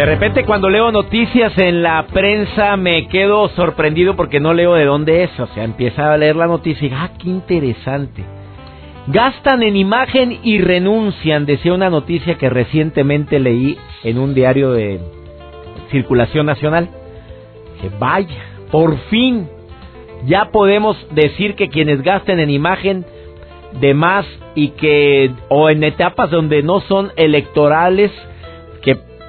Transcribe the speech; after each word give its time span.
De 0.00 0.06
repente 0.06 0.46
cuando 0.46 0.70
leo 0.70 0.90
noticias 0.90 1.52
en 1.58 1.82
la 1.82 2.06
prensa 2.06 2.74
me 2.78 3.06
quedo 3.08 3.50
sorprendido 3.50 4.16
porque 4.16 4.40
no 4.40 4.54
leo 4.54 4.72
de 4.72 4.86
dónde 4.86 5.24
es. 5.24 5.38
O 5.38 5.46
sea, 5.48 5.62
empieza 5.62 6.10
a 6.10 6.16
leer 6.16 6.36
la 6.36 6.46
noticia 6.46 6.88
y 6.88 6.90
ah, 6.94 7.10
qué 7.18 7.28
interesante. 7.28 8.24
Gastan 9.08 9.62
en 9.62 9.76
imagen 9.76 10.38
y 10.42 10.58
renuncian, 10.58 11.44
decía 11.44 11.74
una 11.74 11.90
noticia 11.90 12.38
que 12.38 12.48
recientemente 12.48 13.38
leí 13.38 13.76
en 14.02 14.18
un 14.18 14.32
diario 14.32 14.72
de 14.72 15.00
circulación 15.90 16.46
nacional. 16.46 16.88
Que 17.82 17.90
vaya, 17.98 18.42
por 18.70 18.96
fin 19.10 19.50
ya 20.24 20.46
podemos 20.46 20.96
decir 21.10 21.56
que 21.56 21.68
quienes 21.68 22.00
gasten 22.00 22.40
en 22.40 22.48
imagen 22.48 23.04
de 23.78 23.92
más 23.92 24.24
y 24.54 24.68
que 24.68 25.30
o 25.50 25.68
en 25.68 25.84
etapas 25.84 26.30
donde 26.30 26.62
no 26.62 26.80
son 26.80 27.12
electorales 27.16 28.10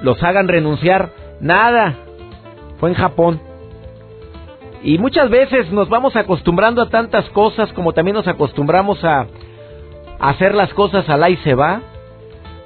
los 0.02 0.22
hagan 0.22 0.48
renunciar, 0.48 1.10
nada. 1.40 1.94
Fue 2.78 2.90
en 2.90 2.94
Japón. 2.94 3.40
Y 4.82 4.98
muchas 4.98 5.30
veces 5.30 5.70
nos 5.70 5.88
vamos 5.88 6.16
acostumbrando 6.16 6.82
a 6.82 6.88
tantas 6.88 7.28
cosas 7.30 7.72
como 7.72 7.92
también 7.92 8.16
nos 8.16 8.26
acostumbramos 8.26 9.02
a 9.04 9.26
hacer 10.18 10.54
las 10.54 10.72
cosas 10.74 11.08
al 11.08 11.30
y 11.30 11.36
se 11.38 11.54
va. 11.54 11.82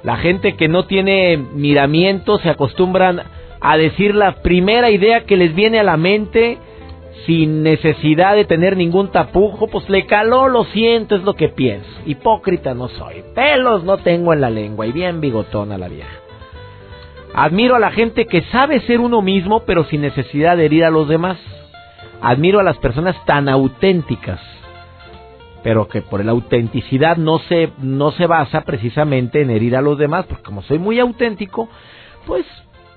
La 0.03 0.17
gente 0.17 0.55
que 0.55 0.67
no 0.67 0.85
tiene 0.85 1.37
miramiento 1.37 2.39
se 2.39 2.49
acostumbran 2.49 3.21
a 3.59 3.77
decir 3.77 4.15
la 4.15 4.41
primera 4.41 4.89
idea 4.89 5.25
que 5.25 5.37
les 5.37 5.53
viene 5.53 5.79
a 5.79 5.83
la 5.83 5.97
mente 5.97 6.57
sin 7.25 7.61
necesidad 7.61 8.35
de 8.35 8.45
tener 8.45 8.77
ningún 8.77 9.11
tapujo, 9.11 9.67
pues 9.67 9.89
le 9.89 10.05
caló, 10.05 10.47
lo 10.47 10.63
siento, 10.65 11.15
es 11.15 11.23
lo 11.23 11.33
que 11.33 11.49
pienso. 11.49 11.89
Hipócrita 12.05 12.73
no 12.73 12.87
soy, 12.87 13.23
pelos 13.35 13.83
no 13.83 13.97
tengo 13.97 14.33
en 14.33 14.41
la 14.41 14.49
lengua 14.49 14.87
y 14.87 14.91
bien 14.91 15.19
bigotona 15.19 15.77
la 15.77 15.89
vieja. 15.89 16.26
Admiro 17.39 17.75
a 17.75 17.79
la 17.79 17.91
gente 17.91 18.25
que 18.25 18.41
sabe 18.51 18.81
ser 18.87 18.99
uno 18.99 19.21
mismo 19.21 19.59
pero 19.59 19.83
sin 19.83 20.01
necesidad 20.01 20.57
de 20.57 20.65
herir 20.65 20.83
a 20.85 20.89
los 20.89 21.07
demás. 21.07 21.37
Admiro 22.19 22.59
a 22.59 22.63
las 22.63 22.79
personas 22.79 23.15
tan 23.27 23.47
auténticas, 23.47 24.39
pero 25.61 25.87
que 25.87 26.01
por 26.01 26.25
la 26.25 26.31
autenticidad 26.31 27.15
no 27.17 27.37
se, 27.37 27.71
no 27.77 28.09
se 28.09 28.25
basa 28.25 28.61
precisamente 28.61 29.43
en 29.43 29.51
herir 29.51 29.75
a 29.75 29.83
los 29.83 29.99
demás, 29.99 30.25
porque 30.25 30.41
como 30.41 30.63
soy 30.63 30.79
muy 30.79 30.99
auténtico, 30.99 31.69
pues 32.25 32.43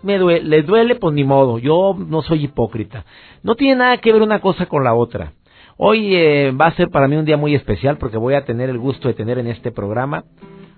me 0.03 0.17
duele, 0.17 0.49
les 0.49 0.65
duele, 0.65 0.95
pues 0.95 1.15
ni 1.15 1.23
modo, 1.23 1.59
yo 1.59 1.95
no 1.99 2.23
soy 2.23 2.45
hipócrita. 2.45 3.05
No 3.43 3.57
tiene 3.57 3.77
nada 3.77 3.99
que 3.99 4.11
ver 4.11 4.23
una 4.23 4.41
cosa 4.41 4.65
con 4.65 4.85
la 4.85 4.95
otra. 4.95 5.35
Hoy 5.77 6.17
eh, 6.17 6.51
va 6.59 6.69
a 6.69 6.77
ser 6.77 6.89
para 6.89 7.09
mí 7.09 7.17
un 7.17 7.27
día 7.27 7.37
muy 7.37 7.55
especial 7.55 7.99
porque 7.99 8.17
voy 8.17 8.33
a 8.33 8.47
tener 8.47 8.71
el 8.71 8.79
gusto 8.79 9.07
de 9.07 9.13
tener 9.13 9.39
en 9.39 9.49
este 9.49 9.71
programa 9.71 10.25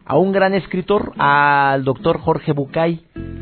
a 0.04 0.18
un 0.18 0.32
gran 0.32 0.52
escritor, 0.52 1.12
al 1.16 1.84
doctor 1.84 2.18
Jorge 2.18 2.50
Bucay. 2.50 3.41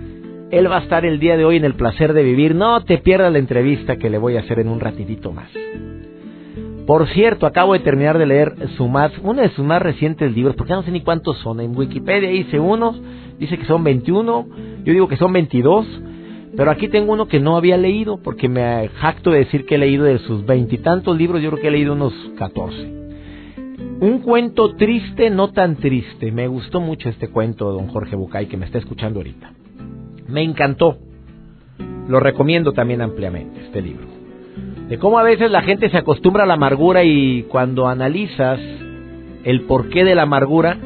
Él 0.50 0.70
va 0.70 0.78
a 0.78 0.82
estar 0.82 1.04
el 1.04 1.20
día 1.20 1.36
de 1.36 1.44
hoy 1.44 1.56
en 1.56 1.64
el 1.64 1.74
placer 1.74 2.12
de 2.12 2.24
vivir. 2.24 2.54
No 2.54 2.82
te 2.84 2.98
pierdas 2.98 3.32
la 3.32 3.38
entrevista 3.38 3.96
que 3.96 4.10
le 4.10 4.18
voy 4.18 4.36
a 4.36 4.40
hacer 4.40 4.58
en 4.58 4.68
un 4.68 4.80
ratidito 4.80 5.32
más. 5.32 5.48
Por 6.86 7.06
cierto, 7.10 7.46
acabo 7.46 7.74
de 7.74 7.78
terminar 7.80 8.18
de 8.18 8.26
leer 8.26 8.54
su 8.76 8.88
más, 8.88 9.12
uno 9.22 9.42
de 9.42 9.50
sus 9.50 9.64
más 9.64 9.80
recientes 9.80 10.34
libros, 10.34 10.56
porque 10.56 10.72
no 10.72 10.82
sé 10.82 10.90
ni 10.90 11.02
cuántos 11.02 11.38
son. 11.38 11.60
En 11.60 11.76
Wikipedia 11.76 12.32
hice 12.32 12.58
unos, 12.58 13.00
dice 13.38 13.58
que 13.58 13.64
son 13.64 13.84
21, 13.84 14.48
yo 14.82 14.92
digo 14.92 15.06
que 15.06 15.16
son 15.16 15.32
22, 15.32 15.86
pero 16.56 16.72
aquí 16.72 16.88
tengo 16.88 17.12
uno 17.12 17.28
que 17.28 17.38
no 17.38 17.56
había 17.56 17.76
leído, 17.76 18.20
porque 18.20 18.48
me 18.48 18.88
jacto 18.88 19.30
de 19.30 19.38
decir 19.38 19.66
que 19.66 19.76
he 19.76 19.78
leído 19.78 20.02
de 20.02 20.18
sus 20.18 20.44
veintitantos 20.44 21.16
libros, 21.16 21.40
yo 21.40 21.50
creo 21.50 21.62
que 21.62 21.68
he 21.68 21.70
leído 21.70 21.92
unos 21.92 22.12
14. 22.36 22.76
Un 24.00 24.18
cuento 24.24 24.74
triste, 24.74 25.30
no 25.30 25.52
tan 25.52 25.76
triste. 25.76 26.32
Me 26.32 26.48
gustó 26.48 26.80
mucho 26.80 27.08
este 27.08 27.28
cuento, 27.28 27.70
don 27.70 27.86
Jorge 27.86 28.16
Bucay, 28.16 28.46
que 28.46 28.56
me 28.56 28.66
está 28.66 28.78
escuchando 28.78 29.20
ahorita. 29.20 29.52
Me 30.30 30.42
encantó. 30.42 30.98
Lo 32.08 32.20
recomiendo 32.20 32.72
también 32.72 33.02
ampliamente, 33.02 33.60
este 33.60 33.82
libro. 33.82 34.06
De 34.88 34.98
cómo 34.98 35.18
a 35.18 35.22
veces 35.22 35.50
la 35.50 35.62
gente 35.62 35.88
se 35.90 35.96
acostumbra 35.96 36.44
a 36.44 36.46
la 36.46 36.54
amargura 36.54 37.04
y 37.04 37.44
cuando 37.44 37.86
analizas 37.86 38.58
el 39.44 39.62
porqué 39.62 40.04
de 40.04 40.14
la 40.14 40.22
amargura, 40.22 40.76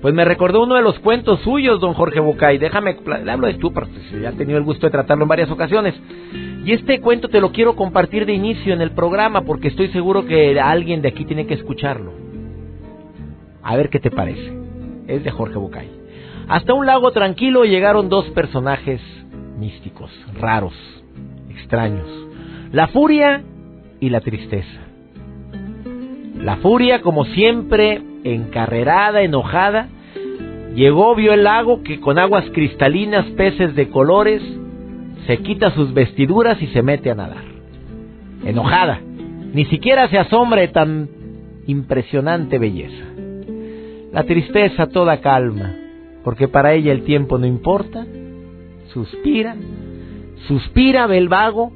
pues 0.00 0.14
me 0.14 0.24
recordó 0.24 0.62
uno 0.62 0.74
de 0.74 0.82
los 0.82 0.98
cuentos 0.98 1.40
suyos, 1.40 1.80
don 1.80 1.94
Jorge 1.94 2.20
Bucay. 2.20 2.58
Déjame, 2.58 2.96
le 3.24 3.30
hablo 3.30 3.46
de 3.46 3.54
tú, 3.54 3.72
porque 3.72 3.92
ya 4.20 4.30
he 4.30 4.32
tenido 4.32 4.58
el 4.58 4.64
gusto 4.64 4.86
de 4.86 4.90
tratarlo 4.90 5.24
en 5.24 5.28
varias 5.28 5.50
ocasiones. 5.50 5.94
Y 6.64 6.72
este 6.72 7.00
cuento 7.00 7.28
te 7.28 7.40
lo 7.40 7.52
quiero 7.52 7.76
compartir 7.76 8.26
de 8.26 8.32
inicio 8.32 8.74
en 8.74 8.80
el 8.80 8.92
programa, 8.92 9.42
porque 9.42 9.68
estoy 9.68 9.88
seguro 9.88 10.26
que 10.26 10.58
alguien 10.60 11.02
de 11.02 11.08
aquí 11.08 11.24
tiene 11.24 11.46
que 11.46 11.54
escucharlo. 11.54 12.12
A 13.62 13.76
ver 13.76 13.90
qué 13.90 14.00
te 14.00 14.10
parece. 14.10 14.52
Es 15.06 15.22
de 15.22 15.30
Jorge 15.30 15.58
Bucay. 15.58 16.01
Hasta 16.52 16.74
un 16.74 16.84
lago 16.84 17.12
tranquilo 17.12 17.64
llegaron 17.64 18.10
dos 18.10 18.28
personajes 18.32 19.00
místicos, 19.58 20.10
raros, 20.38 20.74
extraños. 21.48 22.06
La 22.72 22.88
furia 22.88 23.42
y 24.00 24.10
la 24.10 24.20
tristeza. 24.20 24.82
La 26.36 26.56
furia, 26.56 27.00
como 27.00 27.24
siempre, 27.24 28.02
encarrerada, 28.24 29.22
enojada, 29.22 29.88
llegó, 30.74 31.14
vio 31.14 31.32
el 31.32 31.44
lago 31.44 31.82
que 31.82 32.00
con 32.00 32.18
aguas 32.18 32.44
cristalinas, 32.52 33.24
peces 33.28 33.74
de 33.74 33.88
colores, 33.88 34.42
se 35.26 35.38
quita 35.38 35.70
sus 35.70 35.94
vestiduras 35.94 36.60
y 36.60 36.66
se 36.66 36.82
mete 36.82 37.10
a 37.10 37.14
nadar. 37.14 37.44
Enojada, 38.44 39.00
ni 39.54 39.64
siquiera 39.64 40.06
se 40.10 40.18
asombra 40.18 40.70
tan 40.70 41.08
impresionante 41.66 42.58
belleza. 42.58 43.06
La 44.12 44.24
tristeza 44.24 44.88
toda 44.88 45.22
calma, 45.22 45.76
porque 46.24 46.48
para 46.48 46.72
ella 46.72 46.92
el 46.92 47.04
tiempo 47.04 47.38
no 47.38 47.46
importa. 47.46 48.06
Suspira, 48.92 49.56
suspira, 50.46 51.06
ve 51.06 51.18
el 51.18 51.28
vago 51.28 51.72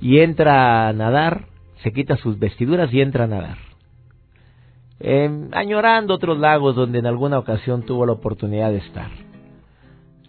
y 0.00 0.20
entra 0.20 0.88
a 0.88 0.92
nadar, 0.92 1.46
se 1.82 1.92
quita 1.92 2.16
sus 2.16 2.38
vestiduras 2.38 2.92
y 2.92 3.00
entra 3.00 3.24
a 3.24 3.28
nadar. 3.28 3.58
Eh, 5.00 5.48
añorando 5.52 6.14
otros 6.14 6.38
lagos 6.38 6.76
donde 6.76 6.98
en 6.98 7.06
alguna 7.06 7.38
ocasión 7.38 7.82
tuvo 7.82 8.06
la 8.06 8.12
oportunidad 8.12 8.70
de 8.70 8.78
estar. 8.78 9.10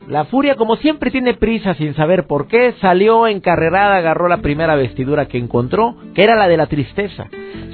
La 0.08 0.26
furia, 0.26 0.56
como 0.56 0.76
siempre, 0.76 1.10
tiene 1.10 1.34
prisa 1.34 1.74
sin 1.74 1.96
saber 1.96 2.28
por 2.28 2.48
qué. 2.48 2.74
Salió 2.80 3.26
encarrerada, 3.26 3.98
agarró 3.98 4.28
la 4.28 4.38
primera 4.38 4.76
vestidura 4.76 5.28
que 5.28 5.40
encontró, 5.40 5.96
que 6.14 6.24
era 6.24 6.36
la 6.36 6.48
de 6.48 6.58
la 6.58 6.68
tristeza. 6.68 7.28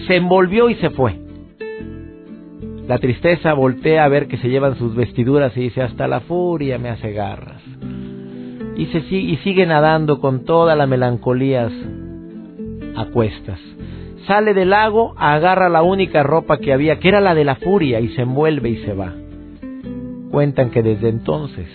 Se 0.07 0.15
envolvió 0.15 0.69
y 0.69 0.75
se 0.75 0.91
fue. 0.91 1.19
La 2.91 2.99
tristeza 2.99 3.53
voltea 3.53 4.03
a 4.03 4.09
ver 4.09 4.27
que 4.27 4.35
se 4.35 4.49
llevan 4.49 4.75
sus 4.75 4.93
vestiduras 4.93 5.55
y 5.55 5.61
dice, 5.61 5.81
hasta 5.81 6.09
la 6.09 6.19
furia 6.19 6.77
me 6.77 6.89
hace 6.89 7.13
garras. 7.13 7.61
Y, 8.75 8.83
y 8.83 9.37
sigue 9.45 9.65
nadando 9.65 10.19
con 10.19 10.43
toda 10.43 10.75
la 10.75 10.87
melancolía 10.87 11.69
a 12.97 13.05
cuestas. 13.05 13.61
Sale 14.27 14.53
del 14.53 14.71
lago, 14.71 15.13
agarra 15.15 15.69
la 15.69 15.83
única 15.83 16.21
ropa 16.23 16.57
que 16.57 16.73
había, 16.73 16.99
que 16.99 17.07
era 17.07 17.21
la 17.21 17.33
de 17.33 17.45
la 17.45 17.55
furia, 17.55 18.01
y 18.01 18.09
se 18.09 18.23
envuelve 18.23 18.71
y 18.71 18.83
se 18.83 18.93
va. 18.93 19.13
Cuentan 20.29 20.69
que 20.69 20.83
desde 20.83 21.07
entonces 21.07 21.69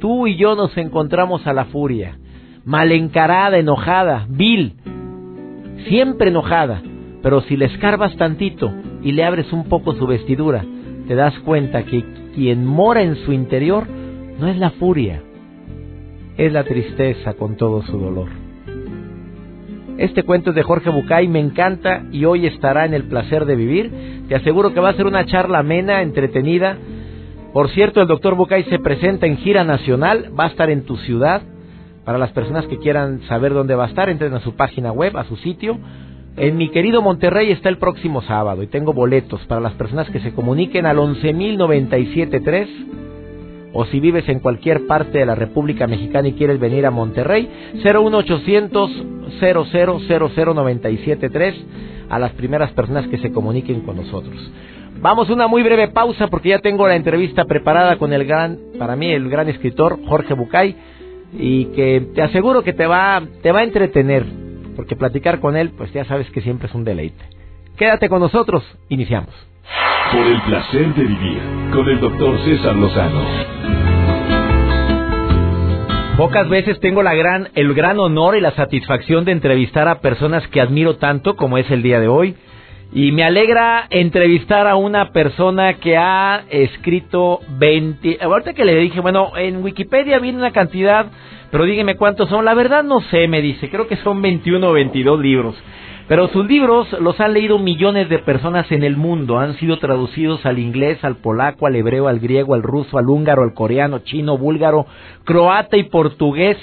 tú 0.00 0.26
y 0.26 0.36
yo 0.36 0.54
nos 0.54 0.74
encontramos 0.78 1.46
a 1.46 1.52
la 1.52 1.66
furia, 1.66 2.16
mal 2.64 2.92
encarada, 2.92 3.58
enojada, 3.58 4.24
vil, 4.30 4.72
siempre 5.86 6.30
enojada, 6.30 6.80
pero 7.22 7.42
si 7.42 7.58
le 7.58 7.66
escarbas 7.66 8.16
tantito, 8.16 8.72
y 9.02 9.12
le 9.12 9.24
abres 9.24 9.52
un 9.52 9.64
poco 9.64 9.94
su 9.94 10.06
vestidura, 10.06 10.64
te 11.08 11.14
das 11.14 11.38
cuenta 11.40 11.84
que 11.84 12.04
quien 12.34 12.64
mora 12.64 13.02
en 13.02 13.16
su 13.16 13.32
interior 13.32 13.86
no 14.38 14.48
es 14.48 14.56
la 14.56 14.70
furia, 14.70 15.22
es 16.36 16.52
la 16.52 16.64
tristeza 16.64 17.34
con 17.34 17.56
todo 17.56 17.82
su 17.82 17.98
dolor. 17.98 18.28
Este 19.98 20.22
cuento 20.22 20.50
es 20.50 20.56
de 20.56 20.62
Jorge 20.62 20.90
Bucay, 20.90 21.28
me 21.28 21.38
encanta 21.38 22.02
y 22.10 22.24
hoy 22.24 22.46
estará 22.46 22.86
en 22.86 22.94
el 22.94 23.04
placer 23.04 23.44
de 23.44 23.56
vivir. 23.56 24.24
Te 24.28 24.34
aseguro 24.34 24.72
que 24.72 24.80
va 24.80 24.88
a 24.88 24.94
ser 24.94 25.06
una 25.06 25.26
charla 25.26 25.58
amena, 25.58 26.02
entretenida. 26.02 26.78
Por 27.52 27.68
cierto, 27.70 28.00
el 28.00 28.08
doctor 28.08 28.34
Bucay 28.34 28.64
se 28.64 28.78
presenta 28.78 29.26
en 29.26 29.36
gira 29.36 29.64
nacional, 29.64 30.32
va 30.38 30.44
a 30.44 30.48
estar 30.48 30.70
en 30.70 30.84
tu 30.84 30.96
ciudad. 30.96 31.42
Para 32.04 32.18
las 32.18 32.32
personas 32.32 32.66
que 32.66 32.78
quieran 32.78 33.20
saber 33.28 33.52
dónde 33.52 33.74
va 33.74 33.84
a 33.84 33.88
estar, 33.88 34.08
entren 34.08 34.34
a 34.34 34.40
su 34.40 34.56
página 34.56 34.90
web, 34.90 35.16
a 35.16 35.24
su 35.24 35.36
sitio, 35.36 35.78
en 36.36 36.56
mi 36.56 36.70
querido 36.70 37.02
Monterrey 37.02 37.50
está 37.50 37.68
el 37.68 37.78
próximo 37.78 38.22
sábado 38.22 38.62
y 38.62 38.66
tengo 38.66 38.92
boletos 38.92 39.40
para 39.46 39.60
las 39.60 39.72
personas 39.74 40.08
que 40.10 40.20
se 40.20 40.32
comuniquen 40.32 40.86
al 40.86 40.98
11.097.3 40.98 42.68
o 43.74 43.84
si 43.86 44.00
vives 44.00 44.28
en 44.28 44.40
cualquier 44.40 44.86
parte 44.86 45.18
de 45.18 45.24
la 45.26 45.34
República 45.34 45.86
Mexicana 45.86 46.28
y 46.28 46.34
quieres 46.34 46.60
venir 46.60 46.84
a 46.86 46.90
Monterrey, 46.90 47.48
01800 47.82 48.90
0000973 49.40 51.54
a 52.10 52.18
las 52.18 52.32
primeras 52.32 52.70
personas 52.72 53.06
que 53.08 53.16
se 53.18 53.32
comuniquen 53.32 53.80
con 53.80 53.96
nosotros. 53.96 54.36
Vamos 55.00 55.30
a 55.30 55.32
una 55.32 55.46
muy 55.46 55.62
breve 55.62 55.88
pausa 55.88 56.26
porque 56.28 56.50
ya 56.50 56.58
tengo 56.58 56.86
la 56.86 56.96
entrevista 56.96 57.46
preparada 57.46 57.96
con 57.96 58.12
el 58.12 58.26
gran, 58.26 58.58
para 58.78 58.94
mí, 58.94 59.10
el 59.10 59.30
gran 59.30 59.48
escritor 59.48 60.00
Jorge 60.06 60.34
Bucay 60.34 60.76
y 61.38 61.64
que 61.66 62.08
te 62.14 62.22
aseguro 62.22 62.62
que 62.62 62.74
te 62.74 62.86
va, 62.86 63.22
te 63.42 63.52
va 63.52 63.60
a 63.60 63.64
entretener 63.64 64.26
porque 64.76 64.96
platicar 64.96 65.40
con 65.40 65.56
él, 65.56 65.70
pues 65.76 65.92
ya 65.92 66.04
sabes 66.04 66.30
que 66.30 66.40
siempre 66.40 66.68
es 66.68 66.74
un 66.74 66.84
deleite. 66.84 67.24
Quédate 67.76 68.08
con 68.08 68.20
nosotros, 68.20 68.64
iniciamos. 68.88 69.34
Por 70.12 70.26
el 70.26 70.42
placer 70.42 70.94
de 70.94 71.04
vivir 71.04 71.40
con 71.72 71.88
el 71.88 72.00
doctor 72.00 72.38
César 72.44 72.76
Lozano. 72.76 73.22
Pocas 76.16 76.48
veces 76.48 76.78
tengo 76.80 77.02
la 77.02 77.14
gran, 77.14 77.48
el 77.54 77.72
gran 77.72 77.98
honor 77.98 78.36
y 78.36 78.40
la 78.40 78.50
satisfacción 78.52 79.24
de 79.24 79.32
entrevistar 79.32 79.88
a 79.88 80.00
personas 80.00 80.46
que 80.48 80.60
admiro 80.60 80.96
tanto 80.96 81.36
como 81.36 81.56
es 81.56 81.70
el 81.70 81.82
día 81.82 82.00
de 82.00 82.08
hoy. 82.08 82.36
Y 82.94 83.10
me 83.12 83.24
alegra 83.24 83.86
entrevistar 83.88 84.66
a 84.66 84.76
una 84.76 85.12
persona 85.12 85.74
que 85.74 85.96
ha 85.96 86.44
escrito 86.50 87.40
20... 87.58 88.18
Ahorita 88.20 88.52
que 88.52 88.66
le 88.66 88.76
dije, 88.76 89.00
bueno, 89.00 89.32
en 89.34 89.64
Wikipedia 89.64 90.18
viene 90.18 90.36
una 90.36 90.50
cantidad, 90.50 91.06
pero 91.50 91.64
dígame 91.64 91.96
cuántos 91.96 92.28
son. 92.28 92.44
La 92.44 92.52
verdad 92.52 92.84
no 92.84 93.00
sé, 93.00 93.28
me 93.28 93.40
dice, 93.40 93.70
creo 93.70 93.88
que 93.88 93.96
son 93.96 94.20
21 94.20 94.68
o 94.68 94.72
22 94.72 95.20
libros. 95.20 95.54
Pero 96.06 96.28
sus 96.28 96.46
libros 96.46 96.92
los 97.00 97.18
han 97.20 97.32
leído 97.32 97.58
millones 97.58 98.10
de 98.10 98.18
personas 98.18 98.70
en 98.70 98.82
el 98.82 98.98
mundo, 98.98 99.38
han 99.38 99.56
sido 99.56 99.78
traducidos 99.78 100.44
al 100.44 100.58
inglés, 100.58 101.02
al 101.02 101.16
polaco, 101.16 101.66
al 101.66 101.76
hebreo, 101.76 102.08
al 102.08 102.20
griego, 102.20 102.52
al 102.52 102.62
ruso, 102.62 102.98
al 102.98 103.08
húngaro, 103.08 103.42
al 103.42 103.54
coreano, 103.54 104.00
chino, 104.00 104.36
búlgaro, 104.36 104.84
croata 105.24 105.78
y 105.78 105.84
portugués. 105.84 106.58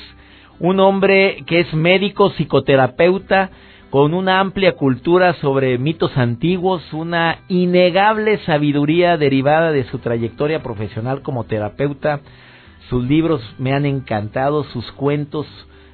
Un 0.59 0.79
hombre 0.79 1.37
que 1.47 1.61
es 1.61 1.73
médico, 1.73 2.29
psicoterapeuta, 2.31 3.49
con 3.89 4.13
una 4.13 4.39
amplia 4.39 4.73
cultura 4.73 5.33
sobre 5.35 5.77
mitos 5.77 6.15
antiguos, 6.15 6.93
una 6.93 7.39
innegable 7.47 8.37
sabiduría 8.45 9.17
derivada 9.17 9.71
de 9.71 9.83
su 9.85 9.97
trayectoria 9.97 10.61
profesional 10.61 11.21
como 11.21 11.45
terapeuta. 11.45 12.19
Sus 12.89 13.03
libros 13.03 13.41
me 13.57 13.73
han 13.73 13.85
encantado, 13.85 14.63
sus 14.65 14.91
cuentos 14.91 15.47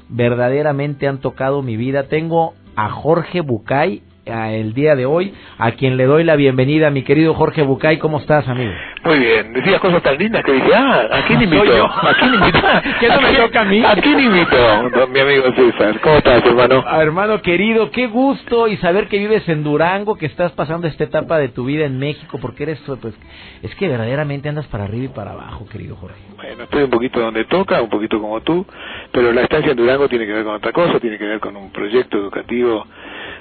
verdaderamente 0.10 1.08
han 1.08 1.20
tocado 1.20 1.62
mi 1.62 1.78
vida. 1.78 2.04
Tengo 2.04 2.54
a 2.76 2.90
Jorge 2.90 3.42
Bucay 3.42 4.04
el 4.26 4.74
día 4.74 4.96
de 4.96 5.06
hoy, 5.06 5.34
a 5.58 5.72
quien 5.74 5.98
le 5.98 6.06
doy 6.06 6.24
la 6.24 6.36
bienvenida, 6.36 6.90
mi 6.90 7.04
querido 7.04 7.34
Jorge 7.36 7.62
Bucay, 7.62 8.00
¿cómo 8.00 8.20
estás, 8.20 8.48
amigo? 8.48 8.72
Muy 9.06 9.20
bien, 9.20 9.54
decías 9.54 9.80
cosas 9.80 10.02
tan 10.02 10.18
lindas 10.18 10.44
que 10.44 10.52
dije, 10.52 10.74
ah, 10.74 11.08
¿a 11.12 11.26
quién 11.28 11.40
invito? 11.40 11.86
¿A 11.86 12.14
quién 12.20 12.34
invito? 12.34 12.60
¿Qué 13.00 13.08
no 13.08 13.22
me 13.22 13.34
toca 13.34 13.62
a 13.62 13.66
mí? 13.66 13.84
¿A 13.86 13.96
quién 13.98 14.20
invito? 14.20 15.08
Mi 15.14 15.20
amigo 15.20 15.44
César, 15.56 16.00
¿cómo 16.02 16.18
estás, 16.18 16.44
hermano? 16.44 16.84
Ah, 16.88 17.04
hermano 17.04 17.40
querido, 17.44 17.92
qué 17.92 18.08
gusto 18.08 18.68
y 18.68 18.78
saber 18.78 19.08
que 19.08 19.20
vives 19.20 19.48
en 19.48 19.64
Durango, 19.64 20.16
que 20.16 20.26
estás 20.26 20.54
pasando 20.54 20.88
esta 20.88 21.04
etapa 21.04 21.38
de 21.38 21.50
tu 21.50 21.66
vida 21.66 21.86
en 21.86 22.00
México, 22.00 22.40
porque 22.42 22.64
eres, 22.64 22.82
pues, 23.00 23.14
es 23.62 23.76
que 23.76 23.88
verdaderamente 23.88 24.50
andas 24.50 24.66
para 24.68 24.86
arriba 24.86 25.06
y 25.06 25.10
para 25.10 25.34
abajo, 25.34 25.68
querido 25.68 25.96
Jorge. 25.98 26.20
Bueno, 26.36 26.64
estoy 26.64 26.84
un 26.84 26.90
poquito 26.90 27.20
donde 27.20 27.46
toca, 27.46 27.84
un 27.84 27.90
poquito 27.90 28.20
como 28.20 28.42
tú, 28.42 28.66
pero 29.12 29.32
la 29.32 29.42
estancia 29.42 29.70
en 29.70 29.78
Durango 29.78 30.10
tiene 30.10 30.26
que 30.26 30.34
ver 30.34 30.44
con 30.44 30.56
otra 30.56 30.72
cosa, 30.72 31.00
tiene 31.00 31.20
que 31.20 31.26
ver 31.26 31.40
con 31.40 31.56
un 31.56 31.72
proyecto 31.72 32.18
educativo 32.18 32.88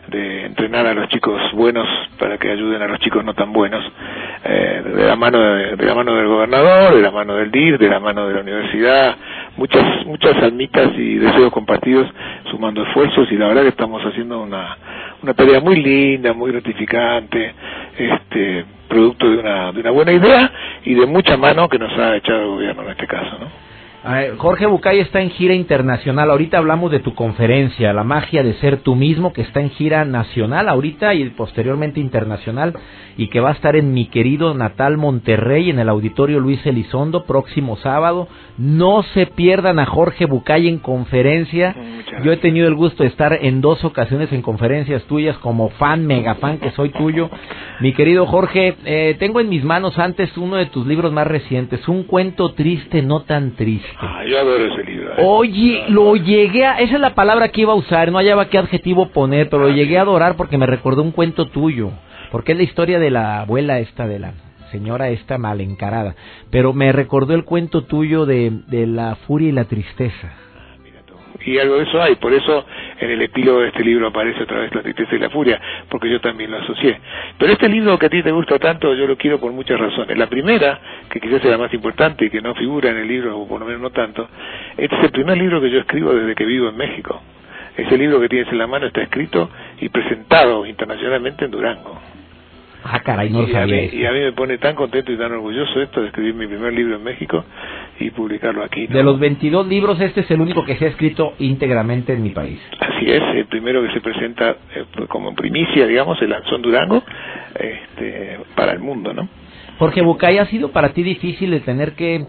de 0.08 0.46
entrenar 0.46 0.86
a 0.86 0.94
los 0.94 1.08
chicos 1.08 1.40
buenos 1.52 1.88
para 2.18 2.38
que 2.38 2.50
ayuden 2.50 2.82
a 2.82 2.88
los 2.88 2.98
chicos 3.00 3.24
no 3.24 3.34
tan 3.34 3.52
buenos, 3.52 3.84
eh, 4.44 4.82
de 4.84 5.04
la 5.04 5.16
mano 5.16 5.40
de, 5.40 5.76
la 5.76 5.94
mano 5.94 6.14
del 6.14 6.26
gobernador, 6.26 6.94
de 6.94 7.02
la 7.02 7.10
mano 7.10 7.36
del 7.36 7.50
DIR, 7.50 7.78
de 7.78 7.88
la 7.88 8.00
mano 8.00 8.26
de 8.28 8.34
la 8.34 8.40
universidad, 8.40 9.16
muchas 9.56 10.06
muchas 10.06 10.36
almitas 10.42 10.90
y 10.96 11.16
deseos 11.16 11.50
compartidos 11.52 12.08
sumando 12.50 12.82
esfuerzos 12.82 13.30
y 13.30 13.36
la 13.36 13.48
verdad 13.48 13.62
que 13.62 13.68
estamos 13.68 14.02
haciendo 14.02 14.42
una 14.42 14.76
una 15.22 15.34
tarea 15.34 15.60
muy 15.60 15.76
linda, 15.76 16.32
muy 16.32 16.52
gratificante, 16.52 17.54
este 17.96 18.64
producto 18.88 19.30
de 19.30 19.38
una 19.38 19.72
de 19.72 19.80
una 19.80 19.90
buena 19.90 20.12
idea 20.12 20.52
y 20.84 20.94
de 20.94 21.06
mucha 21.06 21.36
mano 21.36 21.68
que 21.68 21.78
nos 21.78 21.92
ha 21.98 22.16
echado 22.16 22.42
el 22.42 22.48
gobierno 22.48 22.82
en 22.82 22.90
este 22.90 23.06
caso, 23.06 23.38
¿no? 23.40 23.63
Jorge 24.36 24.66
Bucay 24.66 25.00
está 25.00 25.22
en 25.22 25.30
gira 25.30 25.54
internacional. 25.54 26.30
Ahorita 26.30 26.58
hablamos 26.58 26.90
de 26.90 27.00
tu 27.00 27.14
conferencia, 27.14 27.94
La 27.94 28.04
magia 28.04 28.42
de 28.42 28.52
ser 28.54 28.78
tú 28.78 28.94
mismo, 28.94 29.32
que 29.32 29.40
está 29.40 29.60
en 29.60 29.70
gira 29.70 30.04
nacional 30.04 30.68
ahorita 30.68 31.14
y 31.14 31.30
posteriormente 31.30 32.00
internacional 32.00 32.74
y 33.16 33.28
que 33.28 33.40
va 33.40 33.50
a 33.50 33.52
estar 33.52 33.76
en 33.76 33.94
mi 33.94 34.06
querido 34.06 34.52
natal 34.52 34.98
Monterrey 34.98 35.70
en 35.70 35.78
el 35.78 35.88
auditorio 35.88 36.40
Luis 36.40 36.64
Elizondo 36.66 37.24
próximo 37.24 37.76
sábado. 37.76 38.28
No 38.58 39.02
se 39.14 39.26
pierdan 39.26 39.78
a 39.78 39.86
Jorge 39.86 40.26
Bucay 40.26 40.68
en 40.68 40.78
conferencia. 40.78 41.74
Yo 42.22 42.32
he 42.32 42.36
tenido 42.36 42.68
el 42.68 42.74
gusto 42.74 43.04
de 43.04 43.08
estar 43.08 43.38
en 43.40 43.60
dos 43.60 43.84
ocasiones 43.84 44.32
en 44.32 44.42
conferencias 44.42 45.02
tuyas 45.04 45.38
como 45.38 45.70
fan, 45.70 46.06
mega 46.06 46.34
fan 46.34 46.58
que 46.58 46.72
soy 46.72 46.90
tuyo. 46.90 47.30
Mi 47.80 47.92
querido 47.94 48.26
Jorge, 48.26 48.76
eh, 48.84 49.16
tengo 49.18 49.40
en 49.40 49.48
mis 49.48 49.64
manos 49.64 49.98
antes 49.98 50.36
uno 50.36 50.56
de 50.56 50.66
tus 50.66 50.86
libros 50.86 51.12
más 51.12 51.26
recientes, 51.26 51.88
Un 51.88 52.04
cuento 52.04 52.52
triste, 52.52 53.02
no 53.02 53.22
tan 53.22 53.52
triste. 53.52 53.93
Ah, 53.98 54.24
yo 54.26 54.38
adoro 54.38 54.72
ese 54.72 54.84
libro. 54.84 55.12
¿eh? 55.12 55.22
Oye, 55.24 55.84
lo 55.88 56.16
llegué 56.16 56.64
a... 56.66 56.80
Esa 56.80 56.94
es 56.94 57.00
la 57.00 57.14
palabra 57.14 57.48
que 57.48 57.62
iba 57.62 57.72
a 57.72 57.76
usar, 57.76 58.10
no 58.10 58.18
hallaba 58.18 58.48
qué 58.48 58.58
adjetivo 58.58 59.08
poner, 59.10 59.48
pero 59.48 59.64
lo 59.64 59.72
ah, 59.72 59.74
llegué 59.74 59.98
a 59.98 60.02
adorar 60.02 60.36
porque 60.36 60.58
me 60.58 60.66
recordó 60.66 61.02
un 61.02 61.12
cuento 61.12 61.46
tuyo. 61.46 61.90
Porque 62.30 62.52
es 62.52 62.58
la 62.58 62.64
historia 62.64 62.98
de 62.98 63.10
la 63.10 63.40
abuela 63.42 63.78
esta, 63.78 64.06
de 64.08 64.18
la 64.18 64.32
señora 64.72 65.08
esta 65.10 65.38
mal 65.38 65.60
encarada. 65.60 66.16
Pero 66.50 66.72
me 66.72 66.90
recordó 66.92 67.34
el 67.34 67.44
cuento 67.44 67.84
tuyo 67.84 68.26
de, 68.26 68.50
de 68.66 68.86
la 68.86 69.14
furia 69.14 69.48
y 69.48 69.52
la 69.52 69.64
tristeza 69.64 70.32
y 71.44 71.58
algo 71.58 71.76
de 71.76 71.84
eso 71.84 72.02
hay. 72.02 72.14
Por 72.16 72.32
eso 72.32 72.64
en 72.98 73.10
el 73.10 73.22
epílogo 73.22 73.60
de 73.60 73.68
este 73.68 73.82
libro 73.82 74.08
aparece 74.08 74.42
otra 74.42 74.60
vez 74.60 74.74
la 74.74 74.82
tristeza 74.82 75.14
y 75.14 75.18
la 75.18 75.30
furia, 75.30 75.60
porque 75.88 76.10
yo 76.10 76.20
también 76.20 76.50
lo 76.50 76.58
asocié. 76.58 76.98
Pero 77.38 77.52
este 77.52 77.68
libro 77.68 77.98
que 77.98 78.06
a 78.06 78.08
ti 78.08 78.22
te 78.22 78.30
gusta 78.30 78.58
tanto, 78.58 78.94
yo 78.94 79.06
lo 79.06 79.16
quiero 79.16 79.38
por 79.38 79.52
muchas 79.52 79.78
razones. 79.78 80.16
La 80.16 80.26
primera, 80.26 80.78
que 81.10 81.20
quizás 81.20 81.44
es 81.44 81.50
la 81.50 81.58
más 81.58 81.72
importante 81.74 82.26
y 82.26 82.30
que 82.30 82.40
no 82.40 82.54
figura 82.54 82.90
en 82.90 82.98
el 82.98 83.08
libro, 83.08 83.38
o 83.38 83.48
por 83.48 83.60
lo 83.60 83.66
menos 83.66 83.80
no 83.80 83.90
tanto, 83.90 84.28
este 84.76 84.96
es 84.96 85.04
el 85.04 85.10
primer 85.10 85.38
libro 85.38 85.60
que 85.60 85.70
yo 85.70 85.80
escribo 85.80 86.14
desde 86.14 86.34
que 86.34 86.44
vivo 86.44 86.68
en 86.68 86.76
México. 86.76 87.20
Ese 87.76 87.98
libro 87.98 88.20
que 88.20 88.28
tienes 88.28 88.48
en 88.52 88.58
la 88.58 88.66
mano 88.66 88.86
está 88.86 89.02
escrito 89.02 89.50
y 89.80 89.88
presentado 89.88 90.64
internacionalmente 90.64 91.44
en 91.44 91.50
Durango. 91.50 92.00
Ah, 92.84 93.00
caray, 93.00 93.30
no 93.30 93.48
y, 93.48 93.56
a 93.56 93.66
mí, 93.66 93.88
y 93.92 94.04
a 94.04 94.12
mí 94.12 94.20
me 94.20 94.32
pone 94.32 94.58
tan 94.58 94.74
contento 94.74 95.10
y 95.10 95.16
tan 95.16 95.32
orgulloso 95.32 95.80
esto 95.80 96.02
de 96.02 96.08
escribir 96.08 96.34
mi 96.34 96.46
primer 96.46 96.72
libro 96.72 96.96
en 96.96 97.02
México 97.02 97.44
y 98.00 98.10
publicarlo 98.10 98.64
aquí. 98.64 98.86
De 98.86 99.02
los 99.02 99.18
22 99.18 99.66
libros, 99.66 100.00
este 100.00 100.20
es 100.20 100.30
el 100.30 100.40
único 100.40 100.64
que 100.64 100.76
se 100.76 100.86
ha 100.86 100.88
escrito 100.88 101.34
íntegramente 101.38 102.12
en 102.12 102.22
mi 102.22 102.30
país. 102.30 102.58
Así 102.80 103.10
es, 103.10 103.22
el 103.34 103.46
primero 103.46 103.82
que 103.82 103.92
se 103.92 104.00
presenta 104.00 104.56
eh, 104.74 104.84
como 105.08 105.34
primicia, 105.34 105.86
digamos, 105.86 106.18
se 106.18 106.26
lanzó 106.26 106.56
en 106.56 106.62
Durango 106.62 107.02
este, 107.54 108.38
para 108.54 108.72
el 108.72 108.80
mundo, 108.80 109.12
¿no? 109.12 109.28
Jorge 109.78 110.02
Bucay, 110.02 110.38
¿ha 110.38 110.46
sido 110.46 110.70
para 110.70 110.90
ti 110.90 111.02
difícil 111.02 111.52
el 111.52 111.62
tener 111.62 111.92
que 111.92 112.26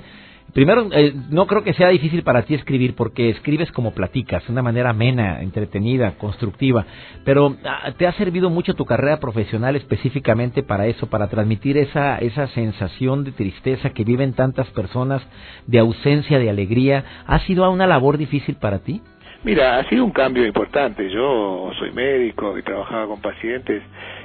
Primero, 0.53 0.87
eh, 0.93 1.13
no 1.31 1.47
creo 1.47 1.63
que 1.63 1.73
sea 1.73 1.89
difícil 1.89 2.23
para 2.23 2.43
ti 2.43 2.53
escribir, 2.53 2.95
porque 2.95 3.29
escribes 3.29 3.71
como 3.73 3.93
platicas, 3.93 4.45
de 4.45 4.53
una 4.53 4.61
manera 4.61 4.91
amena, 4.91 5.41
entretenida, 5.41 6.17
constructiva, 6.17 6.85
pero 7.25 7.57
ah, 7.65 7.91
¿te 7.97 8.07
ha 8.07 8.13
servido 8.13 8.49
mucho 8.49 8.73
tu 8.73 8.85
carrera 8.85 9.19
profesional 9.19 9.75
específicamente 9.75 10.63
para 10.63 10.87
eso, 10.87 11.07
para 11.07 11.27
transmitir 11.27 11.77
esa, 11.77 12.17
esa 12.19 12.47
sensación 12.47 13.25
de 13.25 13.33
tristeza 13.33 13.89
que 13.89 14.05
viven 14.05 14.33
tantas 14.33 14.67
personas, 14.69 15.21
de 15.67 15.79
ausencia 15.79 16.39
de 16.39 16.49
alegría? 16.49 17.03
¿Ha 17.27 17.39
sido 17.39 17.69
una 17.69 17.85
labor 17.85 18.17
difícil 18.17 18.55
para 18.55 18.79
ti? 18.79 19.01
Mira, 19.45 19.77
ha 19.77 19.87
sido 19.89 20.03
un 20.03 20.11
cambio 20.11 20.43
importante. 20.43 21.07
Yo 21.11 21.69
soy 21.77 21.91
médico 21.91 22.57
y 22.57 22.63
trabajaba 22.63 23.05
con 23.05 23.21
pacientes 23.21 23.83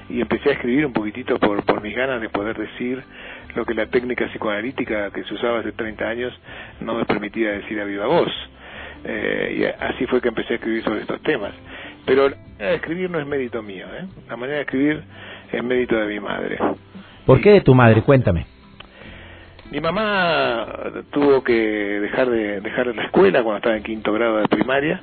y 0.08 0.20
empecé 0.20 0.48
a 0.48 0.52
escribir 0.52 0.86
un 0.86 0.94
poquitito 0.94 1.38
por, 1.38 1.62
por 1.66 1.82
mis 1.82 1.94
ganas 1.94 2.22
de 2.22 2.30
poder 2.30 2.56
decir 2.56 3.04
lo 3.54 3.64
que 3.64 3.74
la 3.74 3.86
técnica 3.86 4.26
psicoanalítica 4.26 5.10
que 5.10 5.24
se 5.24 5.34
usaba 5.34 5.60
hace 5.60 5.72
30 5.72 6.08
años 6.08 6.32
no 6.80 6.94
me 6.94 7.04
permitía 7.04 7.52
decir 7.52 7.80
a 7.80 7.84
viva 7.84 8.06
voz. 8.06 8.30
Eh, 9.04 9.56
y 9.58 9.82
así 9.82 10.06
fue 10.06 10.20
que 10.20 10.28
empecé 10.28 10.54
a 10.54 10.56
escribir 10.56 10.84
sobre 10.84 11.00
estos 11.00 11.20
temas. 11.22 11.52
Pero 12.04 12.28
la 12.28 12.36
manera 12.36 12.70
de 12.70 12.74
escribir 12.76 13.10
no 13.10 13.18
es 13.18 13.26
mérito 13.26 13.62
mío, 13.62 13.86
¿eh? 13.94 14.04
la 14.28 14.36
manera 14.36 14.56
de 14.56 14.62
escribir 14.62 15.02
es 15.52 15.64
mérito 15.64 15.96
de 15.96 16.06
mi 16.06 16.20
madre. 16.20 16.58
¿Por 17.26 17.40
qué 17.40 17.50
de 17.50 17.60
tu 17.60 17.74
madre? 17.74 18.02
Cuéntame. 18.02 18.46
Mi 19.70 19.80
mamá 19.80 20.66
tuvo 21.12 21.44
que 21.44 21.52
dejar 21.52 22.28
de 22.28 22.60
dejar 22.60 22.88
la 22.88 23.04
escuela 23.04 23.42
cuando 23.42 23.58
estaba 23.58 23.76
en 23.76 23.84
quinto 23.84 24.12
grado 24.12 24.38
de 24.38 24.48
primaria 24.48 25.00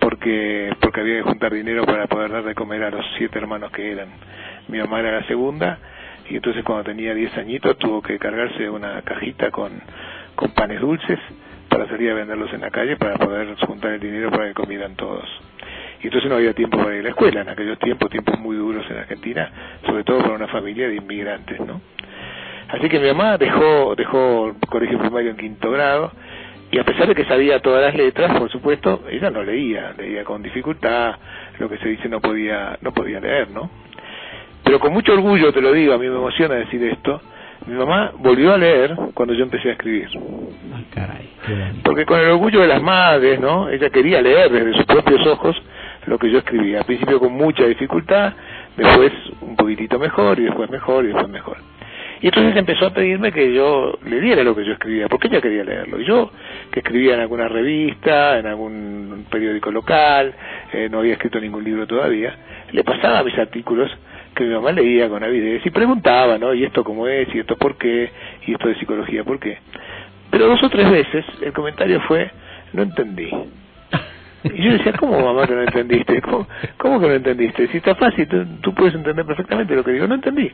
porque 0.00 0.72
porque 0.80 1.00
había 1.00 1.16
que 1.18 1.22
juntar 1.22 1.52
dinero 1.52 1.84
para 1.84 2.06
poder 2.08 2.32
dar 2.32 2.42
de 2.42 2.54
comer 2.54 2.82
a 2.82 2.90
los 2.90 3.04
siete 3.16 3.38
hermanos 3.38 3.70
que 3.70 3.92
eran. 3.92 4.08
Mi 4.68 4.78
mamá 4.78 5.00
era 5.00 5.20
la 5.20 5.26
segunda 5.26 5.78
y 6.30 6.36
entonces 6.36 6.62
cuando 6.64 6.84
tenía 6.84 7.12
10 7.12 7.36
añitos 7.38 7.76
tuvo 7.78 8.00
que 8.00 8.18
cargarse 8.18 8.70
una 8.70 9.02
cajita 9.02 9.50
con, 9.50 9.72
con 10.36 10.52
panes 10.52 10.80
dulces 10.80 11.18
para 11.68 11.88
salir 11.88 12.10
a 12.10 12.14
venderlos 12.14 12.52
en 12.52 12.60
la 12.60 12.70
calle 12.70 12.96
para 12.96 13.16
poder 13.16 13.54
juntar 13.66 13.92
el 13.92 14.00
dinero 14.00 14.30
para 14.30 14.48
que 14.48 14.54
comieran 14.54 14.94
todos. 14.94 15.28
Y 16.02 16.06
entonces 16.06 16.30
no 16.30 16.36
había 16.36 16.54
tiempo 16.54 16.78
para 16.78 16.94
ir 16.94 17.00
a 17.00 17.04
la 17.04 17.08
escuela, 17.10 17.42
en 17.42 17.48
aquellos 17.48 17.78
tiempos, 17.78 18.08
tiempos 18.10 18.38
muy 18.38 18.56
duros 18.56 18.86
en 18.88 18.98
Argentina, 18.98 19.50
sobre 19.84 20.04
todo 20.04 20.20
para 20.20 20.34
una 20.34 20.48
familia 20.48 20.88
de 20.88 20.96
inmigrantes, 20.96 21.60
¿no? 21.60 21.80
Así 22.68 22.88
que 22.88 23.00
mi 23.00 23.08
mamá 23.08 23.36
dejó, 23.36 23.94
dejó 23.96 24.48
el 24.48 24.68
colegio 24.68 24.98
primario 24.98 25.30
en 25.30 25.36
quinto 25.36 25.70
grado 25.72 26.12
y 26.70 26.78
a 26.78 26.84
pesar 26.84 27.08
de 27.08 27.16
que 27.16 27.24
sabía 27.24 27.60
todas 27.60 27.82
las 27.82 27.94
letras, 27.94 28.38
por 28.38 28.48
supuesto, 28.50 29.02
ella 29.10 29.30
no 29.30 29.42
leía, 29.42 29.92
leía 29.98 30.24
con 30.24 30.40
dificultad, 30.40 31.16
lo 31.58 31.68
que 31.68 31.78
se 31.78 31.88
dice 31.88 32.08
no 32.08 32.20
podía, 32.20 32.78
no 32.80 32.92
podía 32.92 33.18
leer, 33.18 33.50
¿no? 33.50 33.68
Pero 34.70 34.78
con 34.78 34.92
mucho 34.92 35.14
orgullo 35.14 35.52
te 35.52 35.60
lo 35.60 35.72
digo, 35.72 35.94
a 35.94 35.98
mí 35.98 36.08
me 36.08 36.14
emociona 36.14 36.54
decir 36.54 36.80
esto, 36.84 37.20
mi 37.66 37.74
mamá 37.74 38.12
volvió 38.18 38.54
a 38.54 38.56
leer 38.56 38.94
cuando 39.14 39.34
yo 39.34 39.42
empecé 39.42 39.70
a 39.70 39.72
escribir. 39.72 40.08
Ah, 40.72 40.80
caray, 40.94 41.28
Porque 41.82 42.06
con 42.06 42.20
el 42.20 42.26
orgullo 42.26 42.60
de 42.60 42.68
las 42.68 42.80
madres, 42.80 43.40
¿no? 43.40 43.68
Ella 43.68 43.90
quería 43.90 44.22
leer 44.22 44.48
desde 44.48 44.74
sus 44.74 44.84
propios 44.84 45.26
ojos 45.26 45.60
lo 46.06 46.16
que 46.20 46.30
yo 46.30 46.38
escribía. 46.38 46.78
Al 46.78 46.84
principio 46.84 47.18
con 47.18 47.32
mucha 47.32 47.64
dificultad, 47.64 48.32
después 48.76 49.12
un 49.40 49.56
poquitito 49.56 49.98
mejor 49.98 50.38
y 50.38 50.44
después 50.44 50.70
mejor 50.70 51.02
y 51.04 51.08
después 51.08 51.28
mejor. 51.28 51.56
Y 52.20 52.26
entonces 52.28 52.54
empezó 52.54 52.86
a 52.86 52.94
pedirme 52.94 53.32
que 53.32 53.52
yo 53.52 53.98
le 54.06 54.20
diera 54.20 54.44
lo 54.44 54.54
que 54.54 54.64
yo 54.64 54.74
escribía, 54.74 55.08
porque 55.08 55.26
ella 55.26 55.40
quería 55.40 55.64
leerlo. 55.64 56.00
Y 56.00 56.04
yo, 56.04 56.30
que 56.70 56.78
escribía 56.78 57.14
en 57.14 57.20
alguna 57.22 57.48
revista, 57.48 58.38
en 58.38 58.46
algún 58.46 59.26
periódico 59.28 59.72
local, 59.72 60.32
eh, 60.72 60.88
no 60.88 61.00
había 61.00 61.14
escrito 61.14 61.40
ningún 61.40 61.64
libro 61.64 61.88
todavía, 61.88 62.36
le 62.70 62.84
pasaba 62.84 63.24
mis 63.24 63.36
artículos 63.36 63.90
que 64.34 64.44
mi 64.44 64.54
mamá 64.54 64.72
leía 64.72 65.08
con 65.08 65.22
avidez 65.22 65.64
y 65.64 65.70
preguntaba, 65.70 66.38
¿no? 66.38 66.54
¿Y 66.54 66.64
esto 66.64 66.84
cómo 66.84 67.06
es? 67.06 67.28
¿Y 67.34 67.40
esto 67.40 67.56
por 67.56 67.76
qué? 67.76 68.10
¿Y 68.46 68.52
esto 68.52 68.68
de 68.68 68.74
psicología 68.76 69.24
por 69.24 69.38
qué? 69.38 69.58
Pero 70.30 70.46
dos 70.46 70.62
o 70.62 70.70
tres 70.70 70.90
veces 70.90 71.24
el 71.42 71.52
comentario 71.52 72.00
fue, 72.02 72.30
no 72.72 72.82
entendí. 72.82 73.30
Y 74.42 74.62
yo 74.62 74.72
decía, 74.72 74.92
¿cómo 74.98 75.20
mamá 75.20 75.46
que 75.46 75.54
no 75.54 75.62
entendiste? 75.62 76.20
¿Cómo, 76.22 76.46
cómo 76.78 77.00
que 77.00 77.08
no 77.08 77.14
entendiste? 77.14 77.68
Si 77.68 77.76
está 77.76 77.94
fácil, 77.94 78.26
tú, 78.26 78.44
tú 78.62 78.74
puedes 78.74 78.94
entender 78.94 79.26
perfectamente 79.26 79.74
lo 79.74 79.84
que 79.84 79.92
digo. 79.92 80.06
No 80.06 80.14
entendí. 80.14 80.50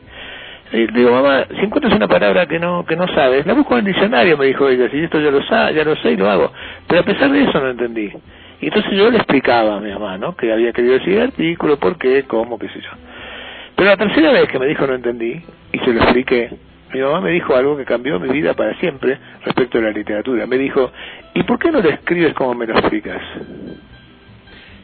Y 0.73 0.87
le 0.87 0.99
digo, 0.99 1.11
mamá, 1.11 1.45
si 1.57 1.65
encuentras 1.65 1.93
una 1.93 2.07
palabra 2.07 2.45
que 2.45 2.59
no 2.59 2.85
que 2.85 2.97
no 2.97 3.07
sabes, 3.07 3.45
la 3.45 3.53
busco 3.53 3.73
en 3.75 3.79
el 3.79 3.93
diccionario, 3.93 4.37
me 4.37 4.47
dijo 4.47 4.67
ella, 4.67 4.89
si 4.89 4.99
esto 4.99 5.19
ya 5.21 5.31
lo, 5.31 5.41
sa 5.43 5.71
ya 5.71 5.85
lo 5.85 5.95
sé 5.95 6.11
y 6.11 6.17
lo 6.17 6.29
hago. 6.29 6.51
Pero 6.87 7.01
a 7.01 7.05
pesar 7.05 7.31
de 7.31 7.43
eso 7.43 7.59
no 7.59 7.69
entendí. 7.69 8.11
Y 8.59 8.65
entonces 8.65 8.91
yo 8.91 9.09
le 9.09 9.17
explicaba 9.17 9.77
a 9.77 9.79
mi 9.79 9.91
mamá, 9.91 10.17
¿no? 10.17 10.35
Que 10.35 10.51
había 10.51 10.73
querido 10.73 10.95
decir 10.95 11.21
artículo, 11.21 11.77
por 11.77 11.97
qué, 11.97 12.23
cómo, 12.23 12.59
qué 12.59 12.67
sé 12.67 12.81
yo. 12.81 12.89
Pero 13.77 13.91
la 13.91 13.97
tercera 13.97 14.31
vez 14.31 14.49
que 14.49 14.57
me 14.57 14.65
dijo 14.65 14.87
no 14.87 14.95
entendí, 14.95 15.39
y 15.71 15.79
se 15.79 15.93
lo 15.93 16.01
expliqué, 16.01 16.49
mi 16.93 16.99
mamá 16.99 17.21
me 17.21 17.29
dijo 17.29 17.55
algo 17.55 17.77
que 17.77 17.85
cambió 17.85 18.19
mi 18.19 18.29
vida 18.29 18.55
para 18.55 18.73
siempre 18.79 19.19
respecto 19.45 19.77
a 19.77 19.81
la 19.81 19.91
literatura. 19.91 20.47
Me 20.47 20.57
dijo, 20.57 20.91
¿y 21.35 21.43
por 21.43 21.59
qué 21.59 21.71
no 21.71 21.79
lo 21.79 21.89
escribes 21.89 22.33
como 22.33 22.55
me 22.55 22.65
lo 22.65 22.73
explicas? 22.73 23.21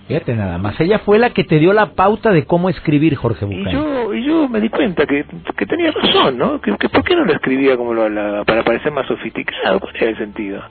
Fíjate 0.07 0.35
nada 0.35 0.59
más, 0.59 0.79
ella 0.79 0.99
fue 0.99 1.17
la 1.17 1.31
que 1.31 1.43
te 1.43 1.57
dio 1.57 1.73
la 1.73 1.95
pauta 1.95 2.31
de 2.31 2.45
cómo 2.45 2.69
escribir, 2.69 3.15
Jorge 3.15 3.45
Bucay. 3.45 3.61
Y 3.61 3.71
yo, 3.71 4.13
y 4.13 4.23
yo 4.25 4.47
me 4.47 4.59
di 4.59 4.69
cuenta 4.69 5.07
que, 5.07 5.25
que 5.57 5.65
tenía 5.65 5.91
razón, 5.91 6.37
¿no? 6.37 6.61
Que, 6.61 6.75
que 6.77 6.89
¿Por 6.89 7.03
qué 7.03 7.15
no 7.15 7.25
lo 7.25 7.33
escribía 7.33 7.75
como 7.77 7.95
lo 7.95 8.03
hablaba? 8.03 8.43
Para 8.43 8.63
parecer 8.63 8.91
más 8.91 9.07
sofisticado, 9.07 9.79
¿cuál 9.79 9.95
era 9.95 10.09
el 10.11 10.17
sentido? 10.17 10.61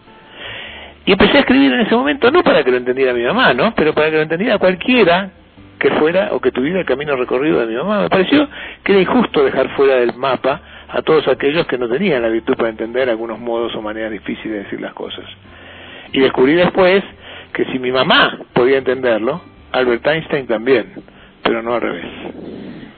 Y 1.07 1.13
empecé 1.13 1.39
a 1.39 1.41
escribir 1.41 1.73
en 1.73 1.81
ese 1.81 1.97
momento, 1.97 2.31
no 2.31 2.45
para 2.45 2.63
que 2.63 2.71
lo 2.71 2.77
entendiera 2.77 3.13
mi 3.15 3.25
mamá, 3.25 3.53
¿no? 3.53 3.75
Pero 3.75 3.93
para 3.95 4.11
que 4.11 4.17
lo 4.17 4.23
entendiera 4.23 4.59
cualquiera 4.59 5.31
que 5.83 5.91
fuera 5.99 6.29
o 6.31 6.39
que 6.39 6.53
tuviera 6.53 6.79
el 6.79 6.87
camino 6.87 7.17
recorrido 7.17 7.59
de 7.59 7.67
mi 7.67 7.75
mamá. 7.75 8.03
Me 8.03 8.09
pareció 8.09 8.49
que 8.85 8.93
era 8.93 9.01
injusto 9.01 9.43
dejar 9.43 9.69
fuera 9.71 9.97
del 9.97 10.15
mapa 10.15 10.61
a 10.89 11.03
todos 11.03 11.27
aquellos 11.27 11.67
que 11.67 11.77
no 11.77 11.89
tenían 11.89 12.23
la 12.23 12.29
virtud 12.29 12.55
para 12.55 12.69
entender 12.69 13.11
algunos 13.11 13.41
modos 13.41 13.75
o 13.75 13.83
maneras 13.83 14.13
difíciles 14.13 14.53
de 14.53 14.59
decir 14.63 14.81
las 14.81 14.95
cosas. 14.95 15.25
Y 16.13 16.21
descubrí 16.21 16.53
después 16.53 17.03
que 17.53 17.65
si 17.65 17.81
mi 17.81 17.91
mamá 17.91 18.39
podía 18.53 18.79
entenderlo, 18.79 19.41
Albert 19.73 20.07
Einstein 20.07 20.47
también, 20.47 20.87
pero 21.43 21.63
no 21.63 21.75
al 21.75 21.81
revés. 21.81 22.07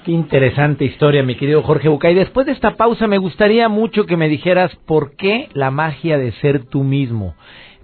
Qué 0.05 0.13
interesante 0.13 0.85
historia, 0.85 1.23
mi 1.23 1.37
querido 1.37 1.63
Jorge 1.63 1.89
Bucay. 1.89 2.15
Después 2.15 2.45
de 2.45 2.53
esta 2.53 2.73
pausa 2.73 3.07
me 3.07 3.17
gustaría 3.17 3.71
mucho 3.71 4.05
que 4.05 4.19
me 4.19 4.29
dijeras 4.29 4.77
por 4.87 5.17
qué 5.17 5.49
la 5.55 5.71
magia 5.71 6.19
de 6.19 6.33
ser 6.33 6.67
tú 6.67 6.85
mismo. 6.85 7.35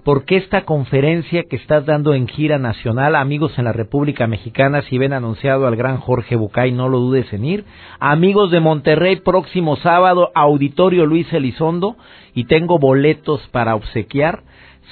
¿Por 0.05 0.25
qué 0.25 0.39
esta 0.39 0.65
conferencia 0.65 1.45
que 1.45 1.57
estás 1.57 1.85
dando 1.85 2.15
en 2.15 2.27
gira 2.27 2.59
nacional, 2.59 3.15
amigos 3.15 3.59
en 3.59 3.67
la 3.67 3.73
República 3.73 4.27
Mexicana, 4.27 4.81
si 4.83 4.97
ven 4.97 5.13
anunciado 5.13 5.67
al 5.67 5.77
gran 5.77 5.99
Jorge 5.99 6.37
Bucay, 6.37 6.73
no 6.73 6.89
lo 6.89 7.01
dudes 7.01 7.31
en 7.35 7.45
ir? 7.45 7.65
Amigos 7.99 8.51
de 8.51 8.61
Monterrey, 8.61 9.17
próximo 9.17 9.77
sábado, 9.77 10.31
Auditorio 10.35 11.05
Luis 11.05 11.31
Elizondo, 11.35 11.97
y 12.35 12.45
tengo 12.45 12.79
boletos 12.79 13.47
para 13.49 13.75
obsequiar. 13.75 14.43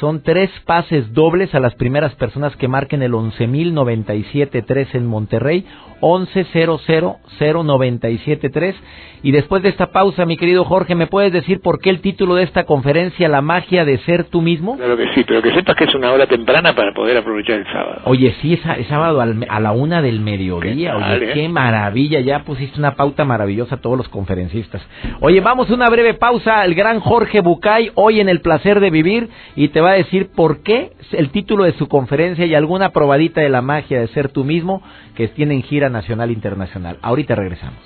Son 0.01 0.23
tres 0.23 0.51
pases 0.65 1.13
dobles 1.13 1.55
a 1.57 1.61
las 1.61 1.75
primeras 1.75 2.15
personas 2.15 2.55
que 2.55 2.69
marquen 2.69 3.03
el 3.03 3.11
11.097.3 3.13 4.95
en 4.95 5.07
Monterrey, 5.07 5.67
11.000.973. 6.01 8.75
Y 9.21 9.33
después 9.33 9.65
de 9.65 9.71
esta 9.71 9.91
pausa, 9.91 10.25
mi 10.25 10.37
querido 10.37 10.65
Jorge, 10.65 10.95
¿me 10.95 11.09
puedes 11.09 11.33
decir 11.33 11.61
por 11.61 11.81
qué 11.81 11.91
el 11.91 12.01
título 12.01 12.37
de 12.37 12.45
esta 12.45 12.63
conferencia, 12.63 13.29
La 13.29 13.43
magia 13.43 13.85
de 13.85 13.99
ser 13.99 14.23
tú 14.25 14.41
mismo? 14.41 14.77
Claro 14.77 14.97
que 14.97 15.13
sí, 15.15 15.25
pero 15.27 15.43
que 15.43 15.53
sepas 15.53 15.75
que 15.75 15.87
es 15.87 15.95
una 15.97 16.13
hora 16.13 16.29
temprana 16.29 16.77
para 16.77 16.95
poder 16.95 17.17
aprovechar 17.17 17.59
el 17.59 17.65
sábado. 17.65 18.03
Oye, 18.05 18.37
sí, 18.41 18.55
es, 18.55 18.61
sábado 18.87 19.21
a 19.21 19.61
la 19.61 19.73
una 19.73 20.01
del 20.01 20.21
mediodía. 20.21 20.93
¿Qué 20.93 21.17
Oye, 21.17 21.33
qué 21.33 21.49
maravilla, 21.49 22.21
ya 22.21 22.45
pusiste 22.45 22.79
una 22.79 22.95
pauta 22.95 23.25
maravillosa 23.25 23.75
a 23.75 23.81
todos 23.81 23.99
los 23.99 24.09
conferencistas. 24.09 24.81
Oye, 25.21 25.41
vamos 25.41 25.69
a 25.69 25.75
una 25.75 25.91
breve 25.91 26.15
pausa. 26.15 26.65
El 26.65 26.77
gran 26.77 27.01
Jorge 27.01 27.41
Bucay, 27.41 27.91
hoy 27.97 28.21
en 28.21 28.29
El 28.29 28.41
Placer 28.41 28.79
de 28.79 28.91
Vivir, 28.91 29.29
y 29.57 29.67
te 29.69 29.81
va 29.81 29.88
a 29.91 29.95
decir 29.95 30.31
por 30.35 30.63
qué 30.63 30.93
el 31.13 31.31
título 31.31 31.65
de 31.65 31.73
su 31.73 31.89
conferencia 31.89 32.47
y 32.47 32.55
alguna 32.55 32.91
probadita 32.91 33.41
de 33.41 33.49
la 33.49 33.63
magia 33.63 34.01
de 34.01 34.09
ser 34.09 34.29
tú 34.29 34.45
mismo 34.45 34.83
que 35.15 35.29
tiene 35.29 35.55
en 35.55 35.63
gira 35.63 35.89
nacional 35.89 36.31
e 36.31 36.33
internacional. 36.33 36.99
Ahorita 37.03 37.35
regresamos. 37.35 37.79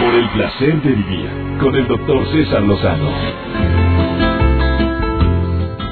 Por 0.00 0.14
el 0.14 0.28
placer 0.30 0.82
de 0.82 0.90
vivir 0.90 1.30
con 1.60 1.74
el 1.76 1.86
doctor 1.86 2.26
César 2.32 2.62
Lozano. 2.62 3.81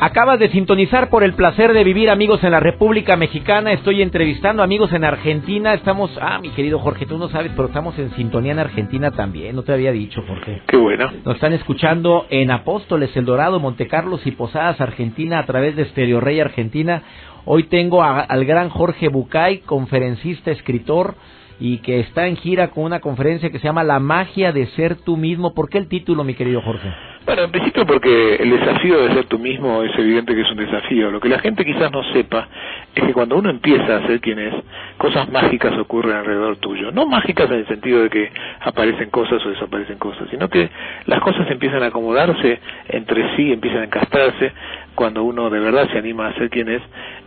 Acabas 0.02 0.38
de 0.38 0.48
sintonizar 0.48 1.10
por 1.10 1.24
el 1.24 1.34
placer 1.34 1.74
de 1.74 1.84
vivir, 1.84 2.08
amigos 2.08 2.42
en 2.42 2.52
la 2.52 2.60
República 2.60 3.16
Mexicana. 3.18 3.70
Estoy 3.72 4.00
entrevistando 4.00 4.62
amigos 4.62 4.90
en 4.94 5.04
Argentina. 5.04 5.74
Estamos, 5.74 6.10
ah, 6.22 6.38
mi 6.40 6.48
querido 6.52 6.78
Jorge, 6.78 7.04
tú 7.04 7.18
no 7.18 7.28
sabes, 7.28 7.52
pero 7.54 7.68
estamos 7.68 7.98
en 7.98 8.10
sintonía 8.12 8.52
en 8.52 8.60
Argentina 8.60 9.10
también. 9.10 9.54
No 9.54 9.62
te 9.62 9.74
había 9.74 9.92
dicho, 9.92 10.22
Jorge. 10.26 10.62
Qué 10.66 10.78
bueno. 10.78 11.12
Nos 11.22 11.34
están 11.34 11.52
escuchando 11.52 12.26
en 12.30 12.50
Apóstoles, 12.50 13.14
El 13.14 13.26
Dorado, 13.26 13.60
Montecarlos 13.60 14.26
y 14.26 14.30
Posadas, 14.30 14.80
Argentina, 14.80 15.38
a 15.38 15.44
través 15.44 15.76
de 15.76 15.84
Stereo 15.84 16.18
Rey 16.18 16.40
Argentina. 16.40 17.02
Hoy 17.44 17.64
tengo 17.64 18.02
al 18.02 18.44
gran 18.46 18.70
Jorge 18.70 19.08
Bucay, 19.08 19.58
conferencista, 19.58 20.50
escritor 20.50 21.14
y 21.58 21.78
que 21.78 22.00
está 22.00 22.26
en 22.26 22.36
gira 22.36 22.68
con 22.68 22.84
una 22.84 23.00
conferencia 23.00 23.50
que 23.50 23.58
se 23.58 23.66
llama 23.66 23.84
La 23.84 24.00
magia 24.00 24.50
de 24.52 24.66
ser 24.68 24.96
tú 24.96 25.18
mismo. 25.18 25.52
¿Por 25.52 25.68
qué 25.68 25.76
el 25.76 25.88
título, 25.88 26.24
mi 26.24 26.32
querido 26.32 26.62
Jorge? 26.62 26.88
Bueno, 27.26 27.42
en 27.44 27.50
principio 27.50 27.86
porque 27.86 28.36
el 28.36 28.50
desafío 28.50 29.02
de 29.02 29.14
ser 29.14 29.26
tú 29.26 29.38
mismo 29.38 29.82
es 29.82 29.96
evidente 29.98 30.34
que 30.34 30.40
es 30.40 30.50
un 30.50 30.56
desafío. 30.56 31.10
Lo 31.10 31.20
que 31.20 31.28
la 31.28 31.38
gente 31.38 31.64
quizás 31.64 31.92
no 31.92 32.02
sepa 32.12 32.48
es 32.94 33.04
que 33.04 33.12
cuando 33.12 33.36
uno 33.36 33.50
empieza 33.50 33.96
a 33.96 34.06
ser 34.06 34.20
quien 34.20 34.38
es, 34.38 34.54
cosas 34.96 35.30
mágicas 35.30 35.78
ocurren 35.78 36.16
alrededor 36.16 36.56
tuyo. 36.56 36.90
No 36.90 37.06
mágicas 37.06 37.50
en 37.50 37.58
el 37.58 37.66
sentido 37.68 38.02
de 38.02 38.10
que 38.10 38.32
aparecen 38.60 39.10
cosas 39.10 39.44
o 39.44 39.50
desaparecen 39.50 39.98
cosas, 39.98 40.28
sino 40.30 40.48
que 40.48 40.70
las 41.06 41.20
cosas 41.20 41.48
empiezan 41.50 41.82
a 41.82 41.86
acomodarse 41.86 42.58
entre 42.88 43.36
sí, 43.36 43.52
empiezan 43.52 43.82
a 43.82 43.84
encastrarse 43.84 44.52
cuando 44.94 45.22
uno 45.22 45.50
de 45.50 45.60
verdad 45.60 45.88
se 45.92 45.98
anima 45.98 46.28
a 46.28 46.34
ser 46.34 46.48
quien 46.50 46.68
es, 46.68 46.82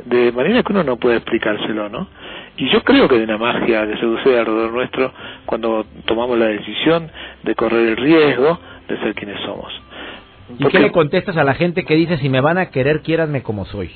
de 0.06 0.32
manera 0.32 0.64
que 0.64 0.72
uno 0.74 0.84
no 0.84 0.98
puede 0.98 1.18
explicárselo, 1.18 1.90
¿no? 1.90 2.08
Y 2.58 2.70
yo 2.70 2.84
creo 2.84 3.08
que 3.08 3.16
hay 3.16 3.22
una 3.22 3.38
magia 3.38 3.88
que 3.88 3.98
sucede 3.98 4.40
alrededor 4.40 4.74
nuestro 4.74 5.12
cuando 5.46 5.86
tomamos 6.06 6.38
la 6.38 6.48
decisión 6.48 7.10
de 7.44 7.56
correr 7.56 7.90
el 7.90 7.98
riesgo 7.98 8.60
de 8.88 8.98
ser 9.00 9.16
quienes 9.16 9.40
somos. 9.42 9.83
¿Y 10.60 10.68
qué 10.68 10.80
le 10.80 10.92
contestas 10.92 11.38
a 11.38 11.44
la 11.44 11.54
gente 11.54 11.84
que 11.84 11.96
dice 11.96 12.18
si 12.18 12.30
me 12.30 12.42
van 12.42 12.58
a 12.58 12.70
querer, 12.70 13.02
quiéranme 13.02 13.44
como 13.44 13.66
soy? 13.66 13.92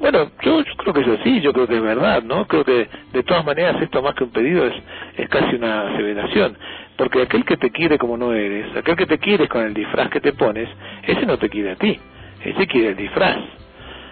Bueno, 0.00 0.30
yo, 0.42 0.60
yo 0.62 0.74
creo 0.76 0.94
que 0.94 1.00
es 1.00 1.20
así, 1.20 1.40
yo 1.40 1.52
creo 1.52 1.66
que 1.66 1.76
es 1.76 1.82
verdad, 1.82 2.22
¿no? 2.22 2.46
Creo 2.46 2.64
que 2.64 2.88
de 3.12 3.22
todas 3.24 3.44
maneras 3.44 3.82
esto 3.82 4.00
más 4.00 4.14
que 4.14 4.24
un 4.24 4.30
pedido 4.30 4.64
es, 4.64 4.74
es 5.16 5.28
casi 5.28 5.56
una 5.56 5.88
aseveración, 5.88 6.56
porque 6.96 7.22
aquel 7.22 7.44
que 7.44 7.56
te 7.56 7.70
quiere 7.70 7.98
como 7.98 8.16
no 8.16 8.32
eres, 8.32 8.76
aquel 8.76 8.96
que 8.96 9.06
te 9.06 9.18
quiere 9.18 9.48
con 9.48 9.64
el 9.64 9.74
disfraz 9.74 10.08
que 10.10 10.20
te 10.20 10.32
pones, 10.34 10.68
ese 11.02 11.26
no 11.26 11.36
te 11.36 11.48
quiere 11.48 11.72
a 11.72 11.76
ti, 11.76 11.98
ese 12.44 12.66
quiere 12.68 12.90
el 12.90 12.96
disfraz. 12.96 13.38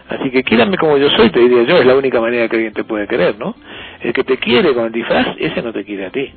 Así 0.09 0.31
que 0.31 0.43
quírame 0.43 0.77
como 0.77 0.97
yo 0.99 1.09
soy, 1.11 1.31
te 1.31 1.41
diría 1.41 1.63
yo, 1.63 1.79
es 1.79 1.87
la 1.87 1.97
única 1.97 2.21
manera 2.21 2.49
que 2.49 2.57
alguien 2.57 2.73
te 2.73 2.85
puede 2.85 3.07
querer, 3.07 3.39
¿no? 3.39 3.55
El 4.01 4.13
que 4.13 4.25
te 4.25 4.39
quiere 4.39 4.75
con 4.75 4.87
el 4.87 4.93
disfraz, 4.93 5.37
ese 5.39 5.63
no 5.63 5.73
te 5.73 5.85
quiere 5.85 6.07
a 6.07 6.11
ti. 6.11 6.33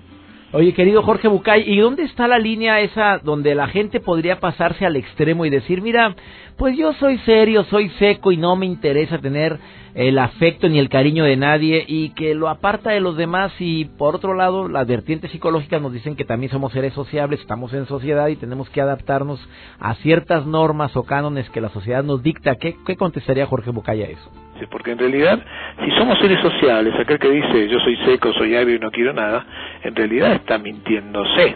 Oye, 0.51 0.73
querido 0.73 1.03
Jorge 1.03 1.27
Bucay, 1.27 1.63
¿y 1.71 1.77
dónde 1.77 2.01
está 2.01 2.27
la 2.27 2.39
línea 2.39 2.81
esa 2.81 3.19
donde 3.19 3.53
la 3.53 3.67
gente 3.67 3.99
podría 3.99 4.39
pasarse 4.39 4.83
al 4.83 4.95
extremo 4.95 5.45
y 5.45 5.51
decir, 5.51 5.83
mira, 5.83 6.15
pues 6.57 6.75
yo 6.75 6.91
soy 6.93 7.19
serio, 7.19 7.65
soy 7.65 7.89
seco 7.99 8.31
y 8.31 8.37
no 8.37 8.55
me 8.55 8.65
interesa 8.65 9.19
tener 9.19 9.59
el 9.95 10.19
afecto 10.19 10.69
ni 10.69 10.79
el 10.79 10.89
cariño 10.89 11.23
de 11.23 11.37
nadie 11.37 11.83
y 11.87 12.09
que 12.11 12.35
lo 12.35 12.49
aparta 12.49 12.91
de 12.91 12.99
los 12.99 13.17
demás 13.17 13.53
y 13.59 13.85
por 13.85 14.15
otro 14.15 14.33
lado 14.33 14.67
las 14.67 14.87
vertientes 14.87 15.31
psicológicas 15.31 15.81
nos 15.81 15.93
dicen 15.93 16.15
que 16.15 16.25
también 16.25 16.51
somos 16.51 16.73
seres 16.73 16.93
sociables, 16.93 17.39
estamos 17.39 17.73
en 17.73 17.85
sociedad 17.85 18.27
y 18.27 18.35
tenemos 18.35 18.69
que 18.69 18.81
adaptarnos 18.81 19.39
a 19.79 19.95
ciertas 19.95 20.45
normas 20.45 20.95
o 20.95 21.03
cánones 21.03 21.49
que 21.49 21.61
la 21.61 21.69
sociedad 21.69 22.03
nos 22.03 22.21
dicta. 22.23 22.55
¿Qué, 22.55 22.75
qué 22.85 22.95
contestaría 22.95 23.45
Jorge 23.45 23.71
Bucaya 23.71 24.05
a 24.05 24.09
eso? 24.09 24.31
porque 24.67 24.91
en 24.91 24.97
realidad, 24.97 25.39
si 25.83 25.91
somos 25.91 26.19
seres 26.19 26.41
sociables, 26.41 26.93
aquel 26.99 27.19
que 27.19 27.29
dice 27.29 27.69
yo 27.69 27.79
soy 27.79 27.95
seco, 28.05 28.33
soy 28.33 28.55
agrio 28.55 28.75
y 28.75 28.79
no 28.79 28.91
quiero 28.91 29.13
nada, 29.13 29.45
en 29.83 29.95
realidad 29.95 30.33
está 30.33 30.57
mintiéndose, 30.57 31.55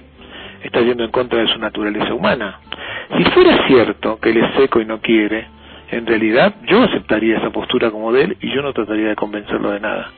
está 0.63 0.81
yendo 0.81 1.03
en 1.03 1.11
contra 1.11 1.39
de 1.39 1.47
su 1.47 1.59
naturaleza 1.59 2.13
humana. 2.13 2.59
Si 3.17 3.23
fuera 3.25 3.67
cierto 3.67 4.19
que 4.19 4.29
él 4.29 4.37
es 4.37 4.55
seco 4.55 4.79
y 4.79 4.85
no 4.85 4.99
quiere, 4.99 5.47
en 5.93 6.05
realidad 6.05 6.55
yo 6.67 6.83
aceptaría 6.83 7.37
esa 7.37 7.51
postura 7.51 7.91
como 7.91 8.11
de 8.11 8.23
él 8.23 8.37
y 8.41 8.53
yo 8.53 8.61
no 8.61 8.73
trataría 8.73 9.09
de 9.09 9.15
convencerlo 9.15 9.71
de 9.71 9.79
nada. 9.79 10.09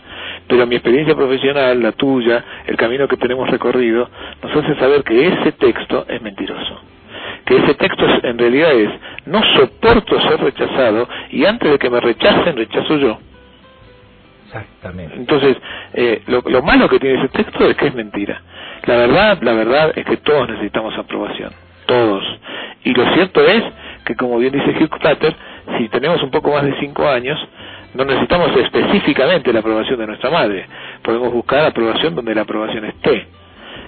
Pero 0.47 0.65
mi 0.67 0.75
experiencia 0.75 1.15
profesional, 1.15 1.81
la 1.81 1.91
tuya, 1.91 2.43
el 2.67 2.77
camino 2.77 3.07
que 3.07 3.17
tenemos 3.17 3.49
recorrido, 3.49 4.09
nos 4.41 4.55
hace 4.55 4.75
saber 4.79 5.03
que 5.03 5.27
ese 5.27 5.51
texto 5.53 6.05
es 6.07 6.21
mentiroso. 6.21 6.81
Que 7.45 7.57
ese 7.57 7.73
texto 7.75 8.05
en 8.23 8.37
realidad 8.37 8.73
es, 8.73 8.89
no 9.25 9.41
soporto 9.55 10.19
ser 10.21 10.39
rechazado 10.39 11.07
y 11.31 11.45
antes 11.45 11.71
de 11.71 11.79
que 11.79 11.89
me 11.89 11.99
rechacen, 11.99 12.55
rechazo 12.55 12.97
yo. 12.97 13.19
Exactamente. 14.45 15.15
Entonces, 15.15 15.57
eh, 15.93 16.21
lo, 16.27 16.41
lo 16.41 16.61
malo 16.61 16.87
que 16.87 16.99
tiene 16.99 17.19
ese 17.19 17.29
texto 17.29 17.69
es 17.69 17.75
que 17.75 17.87
es 17.87 17.95
mentira. 17.95 18.41
La 18.85 18.95
verdad, 18.97 19.39
la 19.41 19.53
verdad 19.53 19.93
es 19.95 20.05
que 20.05 20.17
todos 20.17 20.47
necesitamos 20.49 20.97
aprobación. 20.97 21.51
Todos. 21.87 22.23
Y 22.83 22.93
lo 22.93 23.13
cierto 23.13 23.41
es 23.41 23.63
que, 24.05 24.15
como 24.15 24.37
bien 24.37 24.53
dice 24.53 24.71
Hugh 24.79 24.99
Platter, 24.99 25.35
si 25.77 25.89
tenemos 25.89 26.21
un 26.21 26.31
poco 26.31 26.51
más 26.51 26.63
de 26.63 26.77
cinco 26.79 27.07
años, 27.07 27.39
no 27.95 28.05
necesitamos 28.05 28.55
específicamente 28.57 29.51
la 29.51 29.59
aprobación 29.59 29.99
de 29.99 30.07
nuestra 30.07 30.29
madre. 30.29 30.65
Podemos 31.01 31.33
buscar 31.33 31.65
aprobación 31.65 32.13
donde 32.13 32.35
la 32.35 32.41
aprobación 32.41 32.85
esté. 32.85 33.25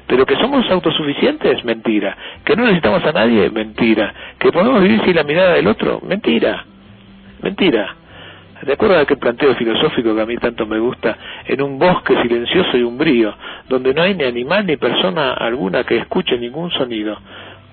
Pero 0.07 0.25
que 0.25 0.35
somos 0.37 0.69
autosuficientes, 0.71 1.63
mentira. 1.65 2.17
Que 2.43 2.55
no 2.55 2.63
necesitamos 2.63 3.03
a 3.05 3.11
nadie, 3.11 3.49
mentira. 3.49 4.13
Que 4.39 4.51
podemos 4.51 4.81
vivir 4.81 5.01
sin 5.03 5.15
la 5.15 5.23
mirada 5.23 5.53
del 5.53 5.67
otro, 5.67 5.99
mentira. 6.01 6.65
Mentira. 7.41 7.95
De 8.61 8.73
acuerdo 8.73 8.97
a 8.97 9.01
aquel 9.01 9.17
planteo 9.17 9.53
filosófico 9.55 10.15
que 10.15 10.21
a 10.21 10.25
mí 10.25 10.37
tanto 10.37 10.65
me 10.65 10.79
gusta, 10.79 11.15
en 11.45 11.61
un 11.61 11.77
bosque 11.77 12.19
silencioso 12.23 12.75
y 12.75 12.83
umbrío, 12.83 13.35
donde 13.69 13.93
no 13.93 14.01
hay 14.01 14.15
ni 14.15 14.23
animal 14.23 14.65
ni 14.65 14.77
persona 14.77 15.33
alguna 15.33 15.83
que 15.83 15.97
escuche 15.97 16.37
ningún 16.37 16.71
sonido, 16.71 17.17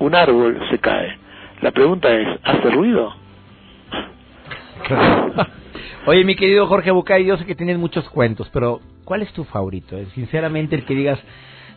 un 0.00 0.14
árbol 0.14 0.58
se 0.70 0.78
cae. 0.78 1.24
La 1.61 1.70
pregunta 1.70 2.12
es, 2.14 2.40
¿hace 2.42 2.70
ruido? 2.70 3.14
Oye, 6.06 6.25
mi 6.25 6.37
querido 6.37 6.66
Jorge 6.66 6.90
Bucay, 6.90 7.25
yo 7.25 7.37
sé 7.38 7.46
que 7.46 7.54
tienes 7.54 7.78
muchos 7.78 8.08
cuentos, 8.11 8.50
pero 8.52 8.80
¿cuál 9.04 9.23
es 9.23 9.32
tu 9.32 9.44
favorito? 9.44 9.96
Sinceramente, 10.14 10.76
el 10.76 10.84
que 10.84 10.94
digas, 10.94 11.18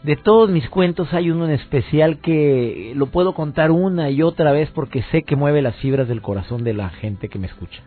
de 0.03 0.15
todos 0.15 0.49
mis 0.49 0.69
cuentos 0.69 1.13
hay 1.13 1.31
uno 1.31 1.45
en 1.45 1.51
especial 1.51 2.19
que 2.19 2.93
lo 2.95 3.07
puedo 3.07 3.33
contar 3.33 3.71
una 3.71 4.09
y 4.09 4.21
otra 4.21 4.51
vez 4.51 4.69
porque 4.71 5.03
sé 5.11 5.23
que 5.23 5.35
mueve 5.35 5.61
las 5.61 5.75
fibras 5.77 6.07
del 6.07 6.21
corazón 6.21 6.63
de 6.63 6.73
la 6.73 6.89
gente 6.89 7.29
que 7.29 7.39
me 7.39 7.47
escucha. 7.47 7.81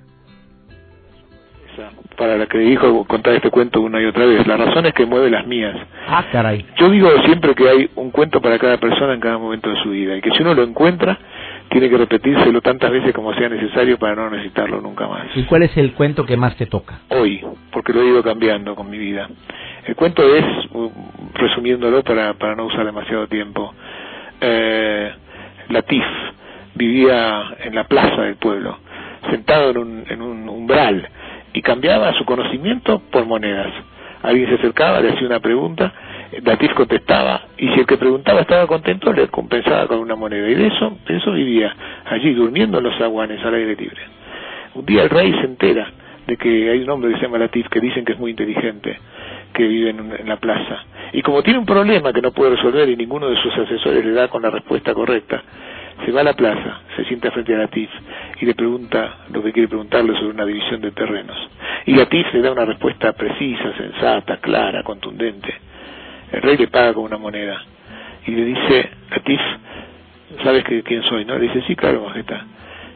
Para 2.16 2.37
la 2.37 2.47
que 2.47 2.59
dijo 2.59 3.06
contar 3.06 3.35
este 3.35 3.50
cuento 3.50 3.80
una 3.80 4.02
y 4.02 4.04
otra 4.04 4.26
vez, 4.26 4.47
la 4.47 4.59
razón 4.59 4.85
es 4.85 4.92
que 4.92 5.06
mueve 5.06 5.30
las 5.30 5.47
mías. 5.47 5.75
Ah, 6.09 6.26
caray. 6.30 6.66
Yo 6.76 6.90
digo 6.90 7.09
siempre 7.25 7.54
que 7.54 7.68
hay 7.68 7.90
un 7.94 8.11
cuento 8.11 8.42
para 8.42 8.59
cada 8.59 8.76
persona 8.76 9.14
en 9.14 9.20
cada 9.20 9.38
momento 9.38 9.70
de 9.70 9.82
su 9.82 9.90
vida 9.90 10.16
y 10.16 10.20
que 10.20 10.30
si 10.32 10.42
uno 10.42 10.52
lo 10.52 10.62
encuentra, 10.62 11.18
tiene 11.70 11.88
que 11.88 11.96
repetírselo 11.96 12.60
tantas 12.60 12.90
veces 12.90 13.14
como 13.14 13.32
sea 13.34 13.48
necesario 13.48 13.96
para 13.96 14.16
no 14.16 14.28
necesitarlo 14.28 14.80
nunca 14.80 15.06
más. 15.06 15.28
¿Y 15.36 15.44
cuál 15.44 15.62
es 15.62 15.76
el 15.76 15.92
cuento 15.92 16.26
que 16.26 16.36
más 16.36 16.56
te 16.56 16.66
toca? 16.66 16.98
Hoy, 17.08 17.40
porque 17.70 17.92
lo 17.92 18.02
he 18.02 18.08
ido 18.08 18.22
cambiando 18.22 18.74
con 18.74 18.90
mi 18.90 18.98
vida. 18.98 19.28
El 19.86 19.94
cuento 19.94 20.22
es, 20.34 20.44
uh, 20.72 20.90
resumiéndolo 21.34 22.02
para, 22.02 22.34
para 22.34 22.56
no 22.56 22.66
usar 22.66 22.84
demasiado 22.84 23.28
tiempo, 23.28 23.72
eh, 24.40 25.12
Latif 25.68 26.04
vivía 26.74 27.56
en 27.62 27.74
la 27.76 27.84
plaza 27.84 28.22
del 28.22 28.36
pueblo, 28.36 28.76
sentado 29.30 29.70
en 29.70 29.78
un, 29.78 30.04
en 30.08 30.22
un 30.22 30.48
umbral, 30.48 31.08
y 31.52 31.62
cambiaba 31.62 32.12
su 32.14 32.24
conocimiento 32.24 33.00
por 33.10 33.26
monedas. 33.26 33.72
Alguien 34.22 34.48
se 34.48 34.56
acercaba, 34.56 35.00
le 35.00 35.10
hacía 35.10 35.26
una 35.26 35.40
pregunta, 35.40 35.92
Latif 36.44 36.72
contestaba, 36.75 37.42
y 37.58 37.68
si 37.68 37.80
el 37.80 37.87
que 37.87 37.96
preguntaba 37.96 38.42
estaba 38.42 38.66
contento, 38.66 39.12
le 39.12 39.28
compensaba 39.28 39.87
con 39.87 39.98
una 39.98 40.14
moneda. 40.14 40.48
Y 40.48 40.55
de 40.55 40.66
eso, 40.68 40.96
de 41.07 41.16
eso 41.16 41.33
vivía, 41.33 41.74
allí, 42.07 42.35
durmiendo 42.35 42.78
en 42.78 42.85
los 42.85 43.00
aguanes, 43.00 43.44
al 43.44 43.55
aire 43.55 43.74
libre. 43.76 44.00
Un 44.74 44.87
día 44.87 45.02
el 45.02 45.11
rey 45.11 45.33
se 45.33 45.46
entera 45.46 45.90
de 46.26 46.37
que 46.37 46.70
hay 46.70 46.83
un 46.83 46.90
hombre 46.90 47.11
que 47.11 47.16
se 47.16 47.22
llama 47.22 47.38
Latif, 47.38 47.68
que 47.68 47.81
dicen 47.81 48.05
que 48.05 48.12
es 48.12 48.18
muy 48.18 48.31
inteligente, 48.31 48.96
que 49.52 49.66
vive 49.66 49.90
en, 49.90 50.12
en 50.20 50.28
la 50.28 50.37
plaza. 50.37 50.85
Y 51.12 51.22
como 51.22 51.42
tiene 51.42 51.59
un 51.59 51.66
problema 51.66 52.12
que 52.12 52.22
no 52.22 52.31
puede 52.31 52.55
resolver 52.55 52.88
y 52.88 52.96
ninguno 52.96 53.28
de 53.28 53.37
sus 53.37 53.52
asesores 53.52 54.05
le 54.05 54.12
da 54.12 54.28
con 54.28 54.42
la 54.42 54.50
respuesta 54.50 54.94
correcta, 54.94 55.42
se 56.05 56.12
va 56.12 56.20
a 56.20 56.24
la 56.24 56.35
plaza, 56.35 56.81
se 56.96 57.05
sienta 57.05 57.31
frente 57.31 57.55
a 57.55 57.59
Latif 57.59 57.90
y 58.40 58.46
le 58.46 58.55
pregunta 58.55 59.18
lo 59.33 59.42
que 59.42 59.52
quiere 59.52 59.68
preguntarle 59.68 60.14
sobre 60.14 60.28
una 60.31 60.46
división 60.46 60.81
de 60.81 60.92
terrenos. 60.92 61.37
Y 61.87 61.94
Latif 61.94 62.33
le 62.33 62.40
da 62.40 62.52
una 62.52 62.64
respuesta 62.64 63.12
precisa, 63.12 63.72
sensata, 63.76 64.38
clara, 64.38 64.83
contundente. 64.83 65.69
El 66.33 66.43
rey 66.43 66.57
le 66.57 66.69
paga 66.69 66.95
con 66.95 67.05
una 67.05 67.19
moneda. 67.19 67.62
Y 68.27 68.33
le 68.33 68.45
dice, 68.45 68.90
Latif, 69.11 69.40
¿sabes 70.43 70.64
que, 70.64 70.83
quién 70.83 71.03
soy? 71.05 71.25
no 71.25 71.37
Le 71.37 71.49
dice, 71.49 71.62
sí, 71.66 71.75
claro, 71.75 72.05
majestad. 72.07 72.40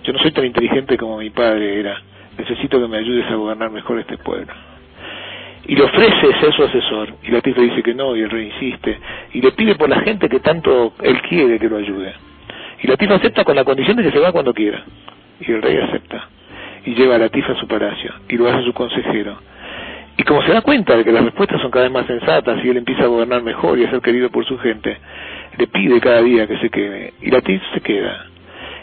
Yo 0.04 0.12
no 0.12 0.18
soy 0.18 0.32
tan 0.32 0.44
inteligente 0.44 0.96
como 0.96 1.18
mi 1.18 1.30
padre 1.30 1.80
era. 1.80 2.00
Necesito 2.38 2.80
que 2.80 2.88
me 2.88 2.98
ayudes 2.98 3.26
a 3.30 3.34
gobernar 3.34 3.70
mejor 3.70 3.98
este 3.98 4.18
pueblo 4.18 4.52
y 5.66 5.76
le 5.76 5.82
ofrece 5.82 6.40
ser 6.40 6.52
su 6.54 6.62
asesor. 6.62 7.14
Y 7.22 7.30
Latif 7.30 7.56
le 7.56 7.64
dice 7.64 7.82
que 7.82 7.94
no 7.94 8.14
y 8.16 8.22
el 8.22 8.30
rey 8.30 8.46
insiste. 8.46 8.98
Y 9.32 9.40
le 9.40 9.52
pide 9.52 9.74
por 9.76 9.88
la 9.88 10.00
gente 10.00 10.28
que 10.28 10.40
tanto 10.40 10.92
él 11.02 11.20
quiere 11.22 11.58
que 11.58 11.68
lo 11.68 11.78
ayude. 11.78 12.12
Y 12.82 12.86
Latif 12.86 13.10
acepta 13.10 13.44
con 13.44 13.56
la 13.56 13.64
condición 13.64 13.96
de 13.96 14.02
que 14.02 14.10
se 14.10 14.18
va 14.18 14.32
cuando 14.32 14.52
quiera. 14.52 14.84
Y 15.40 15.50
el 15.50 15.62
rey 15.62 15.76
acepta. 15.78 16.28
Y 16.84 16.94
lleva 16.94 17.16
a 17.16 17.18
Latif 17.18 17.48
a 17.48 17.54
su 17.58 17.66
palacio. 17.66 18.12
Y 18.28 18.36
lo 18.36 18.48
hace 18.48 18.64
su 18.64 18.72
consejero 18.72 19.38
y 20.16 20.22
como 20.22 20.42
se 20.42 20.52
da 20.52 20.62
cuenta 20.62 20.96
de 20.96 21.04
que 21.04 21.12
las 21.12 21.24
respuestas 21.24 21.60
son 21.60 21.70
cada 21.70 21.84
vez 21.84 21.92
más 21.92 22.06
sensatas 22.06 22.64
y 22.64 22.68
él 22.68 22.76
empieza 22.76 23.04
a 23.04 23.08
gobernar 23.08 23.42
mejor 23.42 23.78
y 23.78 23.84
a 23.84 23.90
ser 23.90 24.00
querido 24.00 24.30
por 24.30 24.44
su 24.44 24.58
gente 24.58 24.96
le 25.58 25.66
pide 25.66 26.00
cada 26.00 26.22
día 26.22 26.46
que 26.46 26.58
se 26.58 26.70
quede 26.70 27.14
y 27.20 27.30
Latif 27.30 27.62
se 27.72 27.80
queda 27.80 28.26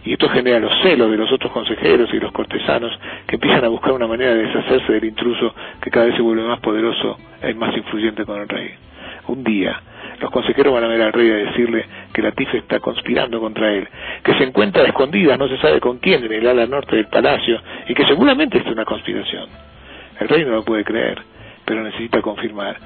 y 0.04 0.14
esto 0.14 0.30
genera 0.30 0.60
los 0.60 0.74
celos 0.82 1.12
de 1.12 1.18
los 1.18 1.32
otros 1.32 1.52
consejeros 1.52 2.10
y 2.14 2.20
los 2.20 2.32
cortesanos 2.32 2.92
que 3.28 3.36
empiezan 3.36 3.64
a 3.66 3.68
buscar 3.68 3.94
una 3.94 4.08
manera 4.08 4.34
de 4.34 4.48
deshacerse 4.48 4.94
del 4.94 5.06
intruso 5.06 5.54
que 5.82 5.92
cada 5.92 6.08
vez 6.08 6.16
se 6.16 6.22
vuelve 6.22 6.44
más 6.44 6.60
poderoso 6.60 7.18
y 7.48 7.54
más 7.54 7.76
influyente 7.78 8.26
con 8.26 8.42
el 8.42 8.50
rey. 8.50 8.72
Un 9.28 9.44
día, 9.44 9.80
los 10.20 10.32
consejeros 10.32 10.74
van 10.74 10.84
a 10.84 10.88
ver 10.88 11.02
al 11.02 11.14
rey 11.14 11.30
a 11.30 11.36
decirle 11.36 11.86
que 12.14 12.22
la 12.24 12.32
tifa 12.32 12.58
está 12.58 12.80
conspirando 12.80 13.40
contra 13.40 13.72
él, 13.74 13.88
que 14.24 14.34
se 14.34 14.44
encuentra 14.44 14.84
escondida, 14.84 15.38
no 15.38 15.48
se 15.48 15.58
sabe 15.58 15.80
con 15.80 16.00
quién, 16.00 16.24
en 16.24 16.34
el 16.34 16.48
ala 16.48 16.66
norte 16.66 16.96
del 16.96 17.08
palacio, 17.08 17.62
y 17.88 17.94
que 17.94 18.06
seguramente 18.06 18.58
es 18.58 18.66
una 18.66 18.86
conspiración. 18.86 19.50
El 20.22 20.30
rey 20.30 20.46
no 20.46 20.52
lo 20.52 20.64
puede 20.64 20.84
creer, 20.84 21.20
pero 21.66 21.82
necesita 21.82 22.22
confirmar. 22.22 22.78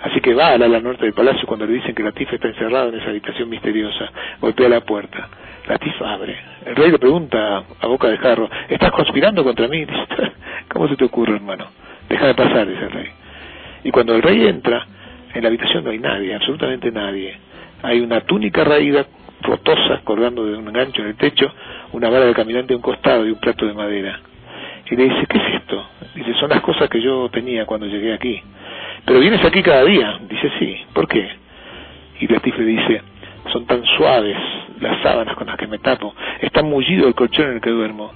Así 0.00 0.22
que 0.22 0.32
va 0.32 0.52
al 0.52 0.62
ala 0.62 0.80
norte 0.80 1.04
del 1.04 1.12
palacio 1.12 1.46
cuando 1.46 1.66
le 1.66 1.74
dicen 1.74 1.94
que 1.94 2.02
la 2.02 2.12
tifa 2.12 2.36
está 2.36 2.48
encerrada 2.48 2.88
en 2.88 2.94
esa 2.94 3.10
habitación 3.10 3.50
misteriosa, 3.50 4.10
golpea 4.40 4.70
la 4.70 4.80
puerta. 4.80 5.28
La 5.68 5.76
tifa 5.76 6.14
abre. 6.14 6.34
El 6.64 6.76
rey 6.76 6.90
le 6.90 6.98
pregunta 6.98 7.62
a 7.78 7.86
boca 7.86 8.08
de 8.08 8.16
jarro, 8.16 8.48
¿estás 8.70 8.90
conspirando 8.92 9.44
contra 9.44 9.68
mí? 9.68 9.84
¿Cómo 10.68 10.88
se 10.88 10.96
te 10.96 11.04
ocurre, 11.04 11.34
hermano? 11.34 11.66
Deja 12.08 12.26
de 12.26 12.34
pasar, 12.34 12.66
dice 12.66 12.84
el 12.84 12.90
rey. 12.90 13.08
Y 13.84 13.90
cuando 13.90 14.14
el 14.14 14.22
rey 14.22 14.46
entra, 14.46 14.86
en 15.34 15.42
la 15.42 15.48
habitación 15.48 15.84
no 15.84 15.90
hay 15.90 15.98
nadie, 15.98 16.34
absolutamente 16.34 16.90
nadie. 16.90 17.36
Hay 17.82 18.00
una 18.00 18.22
túnica 18.22 18.64
raída, 18.64 19.04
rotosa, 19.42 20.00
colgando 20.04 20.46
de 20.46 20.56
un 20.56 20.72
gancho 20.72 21.02
en 21.02 21.08
el 21.08 21.16
techo, 21.16 21.52
una 21.92 22.08
vara 22.08 22.24
de 22.24 22.32
caminante 22.32 22.72
a 22.72 22.76
un 22.76 22.82
costado 22.82 23.26
y 23.26 23.30
un 23.30 23.38
plato 23.38 23.66
de 23.66 23.74
madera. 23.74 24.20
Y 24.90 24.96
le 24.96 25.04
dice, 25.04 25.26
¿qué 25.28 25.38
es 25.38 25.54
esto? 25.54 25.86
Dice, 26.14 26.34
son 26.34 26.50
las 26.50 26.60
cosas 26.60 26.88
que 26.88 27.00
yo 27.00 27.28
tenía 27.30 27.66
cuando 27.66 27.86
llegué 27.86 28.12
aquí. 28.14 28.40
Pero 29.04 29.20
vienes 29.20 29.44
aquí 29.44 29.62
cada 29.62 29.84
día. 29.84 30.18
Dice, 30.28 30.50
sí. 30.58 30.76
¿Por 30.92 31.06
qué? 31.08 31.28
Y 32.20 32.26
Latif 32.26 32.58
le 32.58 32.64
dice, 32.64 33.02
son 33.52 33.66
tan 33.66 33.84
suaves 33.84 34.36
las 34.80 35.02
sábanas 35.02 35.34
con 35.36 35.46
las 35.46 35.56
que 35.56 35.66
me 35.66 35.78
tapo, 35.78 36.14
es 36.40 36.52
tan 36.52 36.66
mullido 36.66 37.08
el 37.08 37.14
colchón 37.14 37.48
en 37.48 37.54
el 37.54 37.60
que 37.60 37.70
duermo, 37.70 38.12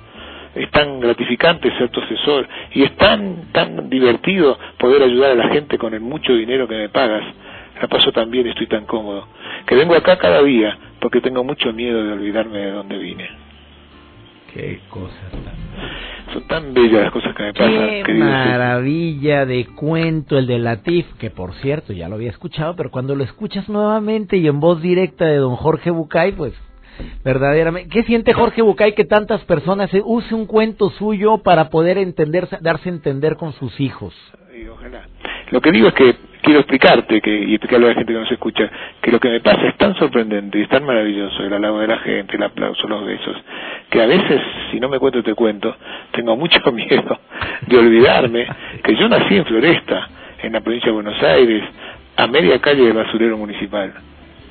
es 0.55 0.71
tan 0.71 1.01
gratificante 1.01 1.77
ser 1.77 1.89
tu 1.91 2.01
asesor 2.01 2.47
y 2.73 2.83
es 2.83 2.97
tan, 2.97 3.53
tan 3.53 3.89
divertido 3.89 4.59
poder 4.79 5.03
ayudar 5.03 5.33
a 5.33 5.35
la 5.35 5.49
gente 5.49 5.79
con 5.79 5.95
el 5.95 6.01
mucho 6.01 6.35
dinero 6.35 6.69
que 6.69 6.77
me 6.77 6.89
pagas. 6.89 7.25
La 7.81 7.89
paso 7.89 8.13
tan 8.13 8.31
bien, 8.31 8.47
estoy 8.47 8.67
tan 8.67 8.85
cómodo, 8.85 9.27
que 9.67 9.75
vengo 9.75 9.95
acá 9.95 10.19
cada 10.19 10.43
día 10.43 10.77
porque 11.01 11.21
tengo 11.21 11.43
mucho 11.43 11.73
miedo 11.73 12.05
de 12.05 12.13
olvidarme 12.13 12.59
de 12.59 12.71
dónde 12.71 12.99
vine. 12.99 13.29
Qué 14.53 14.81
cosas 14.89 15.31
tan... 15.31 15.55
Son 16.33 16.43
tan 16.49 16.73
bellas 16.73 17.03
las 17.03 17.13
cosas 17.13 17.35
que 17.35 17.43
me 17.43 17.53
pasan. 17.53 18.03
Qué 18.05 18.15
maravilla 18.15 19.45
de 19.45 19.67
cuento 19.67 20.39
el 20.39 20.47
de 20.47 20.59
Latif, 20.59 21.07
que 21.19 21.31
por 21.31 21.55
cierto 21.55 21.93
ya 21.93 22.09
lo 22.09 22.15
había 22.15 22.31
escuchado, 22.31 22.75
pero 22.77 22.91
cuando 22.91 23.15
lo 23.15 23.25
escuchas 23.25 23.69
nuevamente 23.69 24.37
y 24.37 24.47
en 24.47 24.61
voz 24.61 24.81
directa 24.81 25.27
de 25.27 25.37
don 25.37 25.57
Jorge 25.57 25.91
Bucay, 25.91 26.33
pues 26.33 26.55
verdaderamente. 27.25 27.91
¿Qué 27.91 28.05
siente 28.05 28.33
Jorge 28.33 28.63
Bucay 28.63 28.95
que 28.95 29.05
tantas 29.05 29.45
personas 29.45 29.91
use 30.05 30.35
un 30.35 30.47
cuento 30.47 30.91
suyo 30.91 31.39
para 31.39 31.69
poder 31.71 31.99
entender, 31.99 32.49
darse 32.61 32.89
a 32.89 32.93
entender 32.93 33.37
con 33.37 33.53
sus 33.55 33.79
hijos? 33.81 34.15
ojalá. 34.71 35.07
Lo 35.51 35.61
que 35.61 35.71
digo 35.71 35.89
es 35.89 35.95
que 35.95 36.17
quiero 36.43 36.61
explicarte 36.61 37.21
que, 37.21 37.31
y 37.31 37.55
explicarle 37.55 37.87
a 37.87 37.89
la 37.91 37.95
gente 37.95 38.13
que 38.13 38.19
nos 38.19 38.31
escucha 38.31 38.71
que 39.01 39.11
lo 39.11 39.21
que 39.21 39.31
me 39.31 39.41
pasa 39.41 39.69
es 39.69 39.77
tan 39.77 39.95
sorprendente 39.95 40.59
y 40.59 40.63
es 40.63 40.69
tan 40.69 40.85
maravilloso 40.85 41.43
el 41.43 41.53
halago 41.53 41.81
de 41.81 41.87
la 41.87 41.99
gente, 41.99 42.37
el 42.37 42.43
aplauso, 42.43 42.87
los 42.89 43.05
besos, 43.05 43.37
que 43.89 44.03
a 44.03 44.07
veces, 44.07 44.41
si 44.71 44.81
no 44.81 44.89
me 44.89 44.99
cuento 44.99 45.23
te 45.23 45.35
cuento, 45.35 45.75
tengo 46.11 46.37
mucho 46.37 46.61
miedo 46.73 47.19
de 47.67 47.79
olvidarme 47.79 48.47
que 48.83 48.97
yo 48.97 49.09
nací 49.09 49.37
en 49.37 49.45
Floresta, 49.47 50.09
en 50.43 50.53
la 50.53 50.61
provincia 50.61 50.89
de 50.89 50.95
Buenos 50.95 51.23
Aires, 51.23 51.63
a 52.17 52.27
media 52.27 52.61
calle 52.61 52.85
del 52.85 52.95
basurero 52.95 53.39
municipal, 53.39 53.93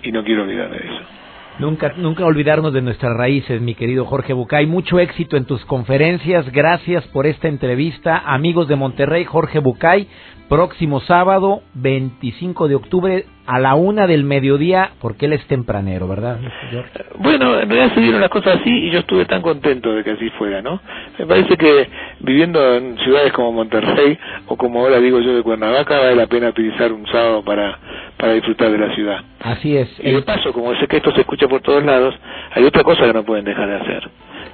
y 0.02 0.12
no 0.12 0.24
quiero 0.24 0.44
olvidarme 0.44 0.78
de 0.78 0.86
eso. 0.86 1.21
Nunca, 1.62 1.94
nunca 1.96 2.26
olvidarnos 2.26 2.74
de 2.74 2.82
nuestras 2.82 3.16
raíces, 3.16 3.62
mi 3.62 3.76
querido 3.76 4.06
Jorge 4.06 4.34
Bucay. 4.34 4.66
Mucho 4.66 5.00
éxito 5.00 5.38
en 5.38 5.46
tus 5.46 5.64
conferencias. 5.66 6.52
Gracias 6.52 7.06
por 7.10 7.28
esta 7.28 7.48
entrevista. 7.48 8.18
Amigos 8.26 8.68
de 8.68 8.76
Monterrey, 8.76 9.26
Jorge 9.26 9.60
Bucay, 9.60 10.08
próximo 10.50 11.02
sábado 11.02 11.62
25 11.76 12.68
de 12.68 12.74
octubre 12.74 13.26
a 13.46 13.60
la 13.60 13.76
una 13.76 14.08
del 14.08 14.24
mediodía, 14.24 14.94
porque 15.00 15.28
él 15.28 15.34
es 15.34 15.46
tempranero, 15.46 16.08
¿verdad? 16.08 16.40
Bueno, 17.20 17.60
en 17.60 17.70
realidad 17.70 17.94
se 17.94 18.02
dieron 18.02 18.22
las 18.22 18.32
cosas 18.32 18.60
así 18.60 18.70
y 18.70 18.90
yo 18.90 19.00
estuve 19.00 19.26
tan 19.26 19.44
contento 19.44 19.94
de 19.94 20.04
que 20.04 20.12
así 20.12 20.32
fuera, 20.32 20.64
¿no? 20.64 20.82
Me 21.20 21.28
parece 21.28 21.58
que 21.58 21.88
viviendo 22.22 22.76
en 22.76 22.98
ciudades 22.98 23.32
como 23.34 23.52
Monterrey 23.52 24.18
o 24.48 24.58
como 24.58 24.80
ahora 24.80 25.00
digo 25.00 25.20
yo 25.20 25.36
de 25.36 25.44
Cuernavaca 25.44 26.00
vale 26.00 26.16
la 26.16 26.26
pena 26.26 26.50
utilizar 26.50 26.92
un 26.92 27.06
sábado 27.06 27.44
para 27.44 27.78
para 28.22 28.34
disfrutar 28.34 28.72
de 28.72 28.78
la 28.78 28.94
ciudad. 28.94 29.20
Así 29.40 29.76
es. 29.76 29.90
Y 30.00 30.12
de 30.12 30.22
paso, 30.22 30.54
como 30.54 30.76
sé 30.76 30.88
que 30.88 30.98
esto 30.98 31.12
se 31.12 31.22
escucha 31.22 31.48
por 31.48 31.60
todos 31.62 31.84
lados, 31.84 32.14
hay 32.52 32.64
otra 32.64 32.84
cosa 32.84 33.04
que 33.04 33.14
no 33.14 33.24
pueden 33.24 33.44
dejar 33.46 33.68
de 33.68 33.76
hacer 33.78 34.10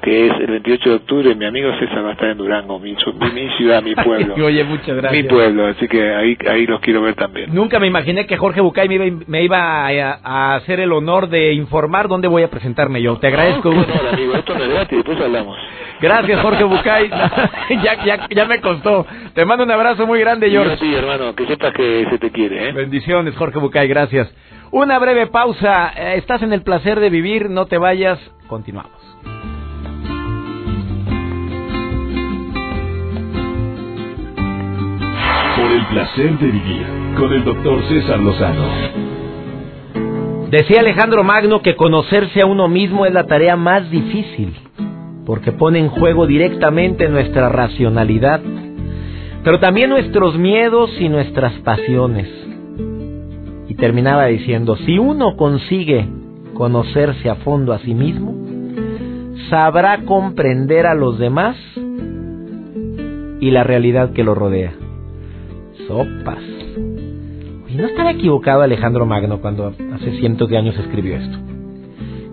que 0.08 0.28
es 0.28 0.34
el 0.40 0.48
28 0.48 0.90
de 0.90 0.96
octubre, 0.96 1.36
mi 1.36 1.44
amigo 1.44 1.70
César 1.80 2.06
va 2.06 2.12
a 2.12 2.14
estar 2.14 2.30
en 2.30 2.38
Durango, 2.38 2.80
mi, 2.80 2.96
mi 3.34 3.50
ciudad, 3.58 3.84
mi 3.84 3.94
pueblo. 4.06 4.36
Oye, 4.36 4.64
muchas 4.64 4.96
gracias. 4.96 5.12
Mi 5.12 5.24
pueblo, 5.24 5.68
así 5.68 5.86
que 5.90 6.16
ahí, 6.16 6.38
ahí 6.50 6.66
los 6.66 6.80
quiero 6.80 7.02
ver 7.02 7.16
también. 7.16 7.54
Nunca 7.54 7.78
me 7.78 7.88
imaginé 7.88 8.26
que 8.26 8.38
Jorge 8.38 8.62
Bucay 8.62 8.88
me 8.88 8.96
iba, 8.96 9.18
me 9.28 9.44
iba 9.44 9.86
a, 10.24 10.56
hacer 10.56 10.80
el 10.80 10.94
honor 10.94 11.28
de 11.28 11.52
informar 11.52 12.08
dónde 12.08 12.30
voy 12.30 12.44
a 12.44 12.50
presentarme 12.50 13.02
yo. 13.02 13.18
Te 13.18 13.28
agradezco. 13.28 13.70
No, 13.70 13.86
no, 13.86 14.10
amigo, 14.10 14.34
esto 14.36 14.58
no 14.58 14.64
es 14.64 14.70
gratis, 14.70 14.98
después 14.98 15.20
hablamos. 15.20 15.58
Gracias, 16.00 16.42
Jorge 16.42 16.64
Bucay. 16.64 17.10
ya, 17.84 18.06
ya, 18.06 18.28
ya 18.30 18.46
me 18.46 18.62
costó. 18.62 19.06
Te 19.34 19.44
mando 19.44 19.66
un 19.66 19.72
abrazo 19.72 20.08
muy 20.08 20.22
grande, 20.22 20.50
George. 20.50 20.78
Sí, 20.78 20.96
hermano, 20.96 21.36
que 21.36 21.46
sepas 21.48 21.74
que 21.74 22.08
se 22.10 22.18
te 22.18 22.32
quiere. 22.32 22.70
¿eh? 22.70 22.72
Bendiciones, 22.72 23.36
Jorge 23.36 23.60
Bucay, 23.60 23.90
gracias. 23.90 24.34
Una 24.72 25.00
breve 25.00 25.28
pausa. 25.28 25.92
Eh, 25.98 26.14
estás 26.16 26.42
en 26.44 26.54
el 26.54 26.62
placer 26.62 27.02
de 27.02 27.10
vivir, 27.10 27.50
no 27.50 27.66
te 27.66 27.78
vayas. 27.78 28.20
Continuamos. 28.48 29.57
Por 35.58 35.72
el 35.72 35.88
placer 35.88 36.38
de 36.38 36.52
vivir 36.52 36.86
con 37.18 37.34
el 37.34 37.44
doctor 37.44 37.82
César 37.90 38.20
Lozano. 38.20 38.68
Decía 40.52 40.82
Alejandro 40.82 41.24
Magno 41.24 41.64
que 41.64 41.76
conocerse 41.76 42.42
a 42.42 42.46
uno 42.46 42.68
mismo 42.68 43.08
es 43.08 43.14
la 43.14 43.26
tarea 43.26 43.56
más 43.56 43.90
difícil, 43.90 44.54
porque 45.26 45.52
pone 45.52 45.80
en 45.80 45.90
juego 45.90 46.28
directamente 46.28 47.10
nuestra 47.10 47.50
racionalidad, 47.50 48.40
pero 49.44 49.60
también 49.60 49.90
nuestros 49.90 50.38
miedos 50.38 50.92
y 51.00 51.10
nuestras 51.10 51.54
pasiones. 51.62 52.28
Y 53.68 53.74
terminaba 53.74 54.28
diciendo, 54.28 54.78
si 54.86 55.00
uno 55.00 55.36
consigue 55.38 56.08
conocerse 56.54 57.32
a 57.32 57.36
fondo 57.36 57.74
a 57.74 57.80
sí 57.80 57.96
mismo, 57.96 58.36
sabrá 59.50 60.06
comprender 60.06 60.86
a 60.86 60.94
los 60.94 61.18
demás 61.18 61.58
y 63.40 63.50
la 63.50 63.64
realidad 63.64 64.14
que 64.14 64.24
lo 64.24 64.36
rodea 64.36 64.74
sopas. 65.88 66.40
Y 67.70 67.76
no 67.76 67.86
estaba 67.86 68.12
equivocado 68.12 68.62
Alejandro 68.62 69.06
Magno 69.06 69.42
cuando 69.42 69.74
hace 69.94 70.12
cientos 70.20 70.50
de 70.50 70.58
años 70.58 70.78
escribió 70.78 71.16
esto. 71.18 71.38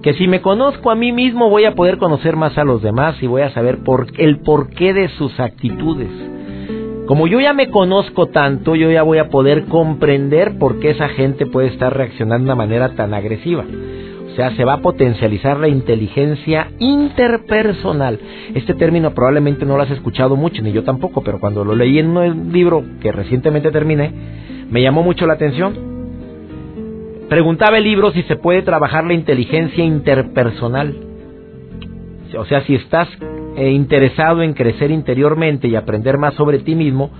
Que 0.03 0.15
si 0.15 0.29
me 0.29 0.43
conozco 0.43 0.91
a 0.91 0.95
mí 0.95 1.13
mismo 1.13 1.49
voy 1.49 1.65
a 1.65 1.75
poder 1.75 1.99
conocer 1.99 2.37
más 2.37 2.59
a 2.59 2.65
los 2.65 2.83
demás 2.83 3.23
y 3.23 3.27
voy 3.27 3.43
a 3.43 3.51
saber 3.51 3.79
el 4.19 4.39
porqué 4.41 4.93
de 4.93 5.09
sus 5.09 5.41
actitudes. 5.41 6.11
Como 7.07 7.27
yo 7.27 7.41
ya 7.41 7.53
me 7.53 7.69
conozco 7.71 8.27
tanto, 8.27 8.77
yo 8.77 8.91
ya 8.91 9.03
voy 9.03 9.19
a 9.19 9.29
poder 9.29 9.65
comprender 9.67 10.59
por 10.59 10.79
qué 10.79 10.91
esa 10.91 11.09
gente 11.09 11.47
puede 11.47 11.69
estar 11.69 11.95
reaccionando 11.95 12.45
de 12.45 12.53
una 12.53 12.55
manera 12.55 12.91
tan 12.91 13.13
agresiva. 13.13 13.65
O 14.35 14.37
sea, 14.37 14.51
se 14.57 14.65
va 14.65 14.73
a 14.73 14.81
potencializar 14.81 15.61
la 15.61 15.69
inteligencia 15.69 16.67
interpersonal. 16.81 18.19
Este 18.53 18.75
término 18.75 19.15
probablemente 19.15 19.65
no 19.65 19.77
lo 19.77 19.85
has 19.85 19.93
escuchado 19.93 20.35
mucho, 20.35 20.61
ni 20.61 20.73
yo 20.73 20.83
tampoco, 20.83 21.23
pero 21.23 21.39
cuando 21.39 21.65
lo 21.65 21.77
leí 21.77 22.01
en 22.01 22.17
un 22.17 22.53
libro 22.53 22.83
que 23.01 23.13
recientemente 23.13 23.71
terminé, 23.71 24.13
me 24.69 24.83
llamó 24.83 25.05
mucho 25.05 25.25
la 25.29 25.35
atención. 25.35 25.77
Preguntaba 27.29 27.79
el 27.79 27.85
libro 27.85 28.11
si 28.11 28.25
se 28.25 28.35
puede 28.35 28.63
trabajar 28.63 29.05
la 29.05 29.15
inteligencia 29.15 29.85
interpersonal. 29.85 30.97
O 32.37 32.45
sea, 32.45 32.63
si 32.63 32.75
estás 32.75 33.09
eh, 33.57 33.71
interesado 33.71 34.43
en 34.43 34.55
crecer 34.55 34.91
interiormente 34.91 35.69
y 35.69 35.77
aprender 35.77 36.19
más 36.19 36.35
sobre 36.35 36.59
ti 36.59 36.75
mismo, 36.75 37.13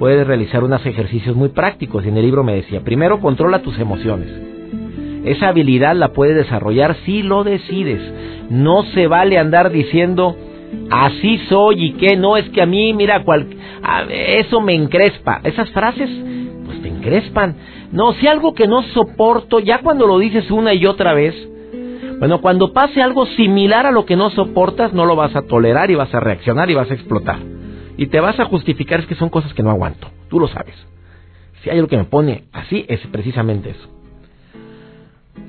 puedes 0.00 0.26
realizar 0.26 0.64
unos 0.64 0.84
ejercicios 0.84 1.36
muy 1.36 1.50
prácticos. 1.50 2.04
Y 2.04 2.08
en 2.08 2.16
el 2.16 2.24
libro 2.24 2.42
me 2.42 2.56
decía, 2.56 2.80
primero 2.80 3.20
controla 3.20 3.62
tus 3.62 3.78
emociones. 3.78 4.59
Esa 5.24 5.48
habilidad 5.48 5.94
la 5.94 6.12
puedes 6.12 6.36
desarrollar 6.36 6.96
si 7.04 7.22
lo 7.22 7.44
decides. 7.44 8.00
No 8.50 8.84
se 8.94 9.06
vale 9.06 9.38
andar 9.38 9.70
diciendo 9.70 10.36
así 10.90 11.38
soy 11.48 11.84
y 11.84 11.92
que 11.92 12.16
no 12.16 12.36
es 12.36 12.48
que 12.50 12.62
a 12.62 12.66
mí, 12.66 12.92
mira, 12.94 13.24
cual, 13.24 13.46
eso 14.08 14.60
me 14.60 14.74
encrespa. 14.74 15.40
Esas 15.44 15.70
frases, 15.70 16.10
pues 16.64 16.80
te 16.82 16.88
encrespan. 16.88 17.56
No, 17.92 18.12
si 18.14 18.26
algo 18.26 18.54
que 18.54 18.66
no 18.66 18.82
soporto, 18.82 19.58
ya 19.58 19.78
cuando 19.78 20.06
lo 20.06 20.18
dices 20.18 20.50
una 20.50 20.72
y 20.74 20.86
otra 20.86 21.12
vez, 21.12 21.34
bueno, 22.18 22.40
cuando 22.40 22.72
pase 22.72 23.02
algo 23.02 23.26
similar 23.26 23.86
a 23.86 23.90
lo 23.90 24.04
que 24.04 24.16
no 24.16 24.30
soportas, 24.30 24.92
no 24.92 25.06
lo 25.06 25.16
vas 25.16 25.34
a 25.36 25.42
tolerar 25.42 25.90
y 25.90 25.94
vas 25.94 26.14
a 26.14 26.20
reaccionar 26.20 26.70
y 26.70 26.74
vas 26.74 26.90
a 26.90 26.94
explotar. 26.94 27.38
Y 27.96 28.06
te 28.06 28.20
vas 28.20 28.38
a 28.40 28.44
justificar 28.44 29.00
es 29.00 29.06
que 29.06 29.14
son 29.14 29.28
cosas 29.28 29.52
que 29.54 29.62
no 29.62 29.70
aguanto. 29.70 30.08
Tú 30.28 30.38
lo 30.38 30.48
sabes. 30.48 30.74
Si 31.62 31.70
hay 31.70 31.76
algo 31.76 31.88
que 31.88 31.96
me 31.96 32.04
pone 32.04 32.44
así, 32.52 32.84
es 32.88 33.00
precisamente 33.08 33.70
eso. 33.70 33.99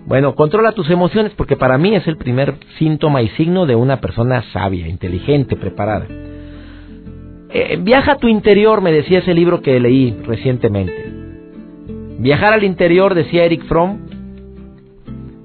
Bueno, 0.05 0.35
controla 0.35 0.73
tus 0.73 0.89
emociones 0.89 1.31
porque 1.35 1.55
para 1.55 1.77
mí 1.77 1.95
es 1.95 2.07
el 2.07 2.17
primer 2.17 2.55
síntoma 2.77 3.21
y 3.21 3.29
signo 3.29 3.65
de 3.65 3.75
una 3.75 4.01
persona 4.01 4.43
sabia, 4.51 4.87
inteligente, 4.87 5.55
preparada. 5.55 6.07
Eh, 7.53 7.77
viaja 7.81 8.13
a 8.13 8.17
tu 8.17 8.27
interior, 8.27 8.81
me 8.81 8.91
decía 8.91 9.19
ese 9.19 9.33
libro 9.33 9.61
que 9.61 9.79
leí 9.79 10.17
recientemente. 10.25 11.11
Viajar 12.19 12.53
al 12.53 12.63
interior, 12.63 13.13
decía 13.13 13.45
Eric 13.45 13.63
Fromm, 13.65 13.99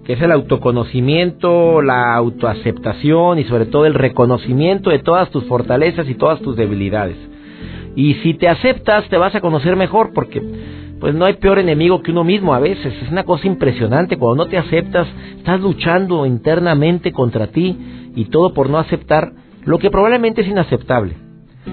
que 0.04 0.12
es 0.12 0.20
el 0.20 0.30
autoconocimiento, 0.30 1.82
la 1.82 2.14
autoaceptación 2.14 3.40
y 3.40 3.44
sobre 3.44 3.66
todo 3.66 3.86
el 3.86 3.94
reconocimiento 3.94 4.90
de 4.90 5.00
todas 5.00 5.30
tus 5.30 5.44
fortalezas 5.44 6.08
y 6.08 6.14
todas 6.14 6.40
tus 6.40 6.56
debilidades. 6.56 7.16
Y 7.96 8.14
si 8.16 8.34
te 8.34 8.48
aceptas, 8.48 9.08
te 9.08 9.16
vas 9.16 9.34
a 9.34 9.40
conocer 9.40 9.74
mejor 9.74 10.12
porque 10.14 10.40
pues 11.00 11.14
no 11.14 11.26
hay 11.26 11.34
peor 11.34 11.58
enemigo 11.58 12.02
que 12.02 12.10
uno 12.10 12.24
mismo 12.24 12.54
a 12.54 12.60
veces. 12.60 12.94
Es 13.02 13.10
una 13.10 13.24
cosa 13.24 13.46
impresionante. 13.46 14.16
Cuando 14.16 14.44
no 14.44 14.50
te 14.50 14.56
aceptas, 14.56 15.06
estás 15.36 15.60
luchando 15.60 16.24
internamente 16.24 17.12
contra 17.12 17.48
ti 17.48 17.76
y 18.14 18.24
todo 18.26 18.54
por 18.54 18.70
no 18.70 18.78
aceptar 18.78 19.32
lo 19.64 19.78
que 19.78 19.90
probablemente 19.90 20.40
es 20.40 20.48
inaceptable. 20.48 21.14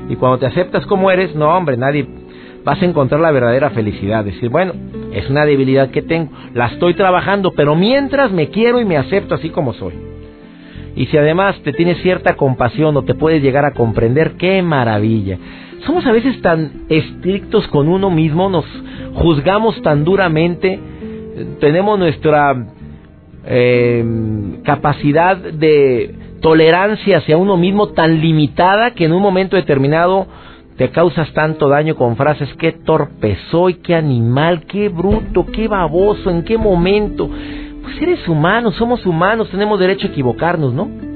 Y 0.10 0.16
cuando 0.16 0.40
te 0.40 0.48
aceptas 0.48 0.86
como 0.86 1.12
eres, 1.12 1.36
no, 1.36 1.56
hombre, 1.56 1.78
nadie 1.78 2.08
vas 2.64 2.82
a 2.82 2.86
encontrar 2.86 3.22
la 3.22 3.32
verdadera 3.32 3.70
felicidad. 3.70 4.26
Decir, 4.26 4.50
bueno, 4.50 4.74
es 5.14 5.30
una 5.30 5.46
debilidad 5.46 5.90
que 5.92 6.02
tengo, 6.02 6.32
la 6.54 6.68
estoy 6.68 6.94
trabajando, 6.96 7.52
pero 7.52 7.76
mientras 7.76 8.32
me 8.32 8.50
quiero 8.50 8.80
y 8.82 8.86
me 8.86 8.98
acepto 8.98 9.36
así 9.36 9.50
como 9.50 9.74
soy. 9.74 9.94
Y 10.96 11.08
si 11.08 11.18
además 11.18 11.56
te 11.64 11.74
tienes 11.74 12.02
cierta 12.02 12.36
compasión 12.36 12.96
o 12.98 13.04
te 13.04 13.16
puedes 13.16 13.42
llegar 13.42 13.66
a 13.66 13.74
comprender, 13.74 14.34
qué 14.34 14.62
maravilla. 14.62 15.38
Somos 15.86 16.06
a 16.06 16.12
veces 16.12 16.42
tan 16.42 16.86
estrictos 16.90 17.68
con 17.68 17.90
uno 17.90 18.10
mismo, 18.10 18.50
nos 18.50 18.66
juzgamos 19.16 19.82
tan 19.82 20.04
duramente, 20.04 20.80
tenemos 21.60 22.00
nuestra 22.00 22.68
eh, 23.46 24.06
capacidad 24.64 25.36
de 25.36 26.16
tolerancia 26.42 27.18
hacia 27.18 27.38
uno 27.38 27.58
mismo 27.58 27.90
tan 27.90 28.22
limitada 28.22 28.92
que 28.92 29.06
en 29.06 29.14
un 29.14 29.22
momento 29.22 29.56
determinado 29.56 30.28
te 30.78 30.90
causas 30.90 31.32
tanto 31.34 31.70
daño 31.70 31.96
con 31.96 32.16
frases, 32.16 32.50
qué 32.58 32.72
torpe 32.72 33.38
soy, 33.52 33.76
qué 33.76 33.96
animal, 33.96 34.66
qué 34.66 34.90
bruto, 34.90 35.46
qué 35.46 35.68
baboso, 35.68 36.32
en 36.32 36.44
qué 36.44 36.58
momento. 36.58 37.30
Pues 37.84 38.02
eres 38.02 38.28
humano, 38.28 38.72
somos 38.72 39.06
humanos, 39.06 39.50
tenemos 39.52 39.80
derecho 39.80 40.08
a 40.08 40.10
equivocarnos, 40.10 40.74
¿no? 40.74 41.13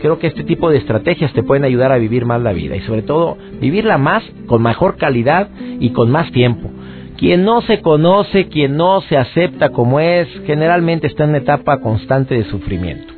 Creo 0.00 0.18
que 0.18 0.26
este 0.28 0.44
tipo 0.44 0.70
de 0.70 0.78
estrategias 0.78 1.32
te 1.32 1.42
pueden 1.42 1.64
ayudar 1.64 1.92
a 1.92 1.98
vivir 1.98 2.24
más 2.24 2.40
la 2.42 2.52
vida 2.52 2.76
y 2.76 2.80
sobre 2.80 3.02
todo 3.02 3.36
vivirla 3.60 3.98
más, 3.98 4.22
con 4.46 4.62
mejor 4.62 4.96
calidad 4.96 5.48
y 5.80 5.90
con 5.90 6.10
más 6.10 6.30
tiempo. 6.32 6.70
Quien 7.16 7.44
no 7.44 7.62
se 7.62 7.80
conoce, 7.80 8.48
quien 8.48 8.76
no 8.76 9.00
se 9.02 9.16
acepta 9.16 9.70
como 9.70 9.98
es, 9.98 10.28
generalmente 10.46 11.08
está 11.08 11.24
en 11.24 11.30
una 11.30 11.38
etapa 11.38 11.80
constante 11.80 12.36
de 12.36 12.44
sufrimiento. 12.44 13.12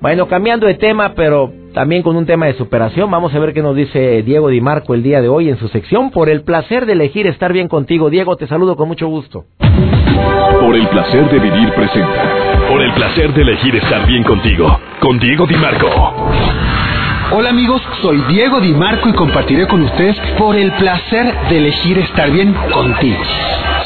Bueno, 0.00 0.28
cambiando 0.28 0.66
de 0.66 0.74
tema, 0.74 1.14
pero 1.14 1.52
también 1.74 2.02
con 2.02 2.16
un 2.16 2.24
tema 2.24 2.46
de 2.46 2.54
superación, 2.54 3.10
vamos 3.10 3.34
a 3.34 3.38
ver 3.38 3.52
qué 3.52 3.62
nos 3.62 3.74
dice 3.74 4.22
Diego 4.22 4.48
Di 4.48 4.60
Marco 4.60 4.94
el 4.94 5.02
día 5.02 5.20
de 5.20 5.28
hoy 5.28 5.48
en 5.48 5.58
su 5.58 5.68
sección 5.68 6.10
Por 6.10 6.28
el 6.28 6.42
placer 6.42 6.86
de 6.86 6.92
elegir 6.92 7.26
estar 7.26 7.52
bien 7.52 7.68
contigo. 7.68 8.08
Diego, 8.08 8.36
te 8.36 8.46
saludo 8.46 8.76
con 8.76 8.88
mucho 8.88 9.08
gusto. 9.08 9.44
Por 10.60 10.76
el 10.76 10.86
placer 10.88 11.28
de 11.30 11.38
vivir 11.38 11.72
presenta. 11.72 12.22
Por 12.68 12.82
el 12.82 12.92
placer 12.92 13.32
de 13.32 13.42
elegir 13.42 13.76
estar 13.76 14.06
bien 14.06 14.22
contigo. 14.24 14.80
Con 15.00 15.18
Diego 15.18 15.46
Di 15.46 15.56
Marco. 15.56 15.88
Hola 17.30 17.50
amigos, 17.50 17.82
soy 18.00 18.22
Diego 18.28 18.60
Di 18.60 18.72
Marco 18.72 19.08
y 19.08 19.12
compartiré 19.12 19.66
con 19.66 19.82
ustedes 19.82 20.16
por 20.38 20.56
el 20.56 20.72
placer 20.72 21.34
de 21.48 21.58
elegir 21.58 21.98
estar 21.98 22.30
bien 22.30 22.54
contigo. 22.72 23.22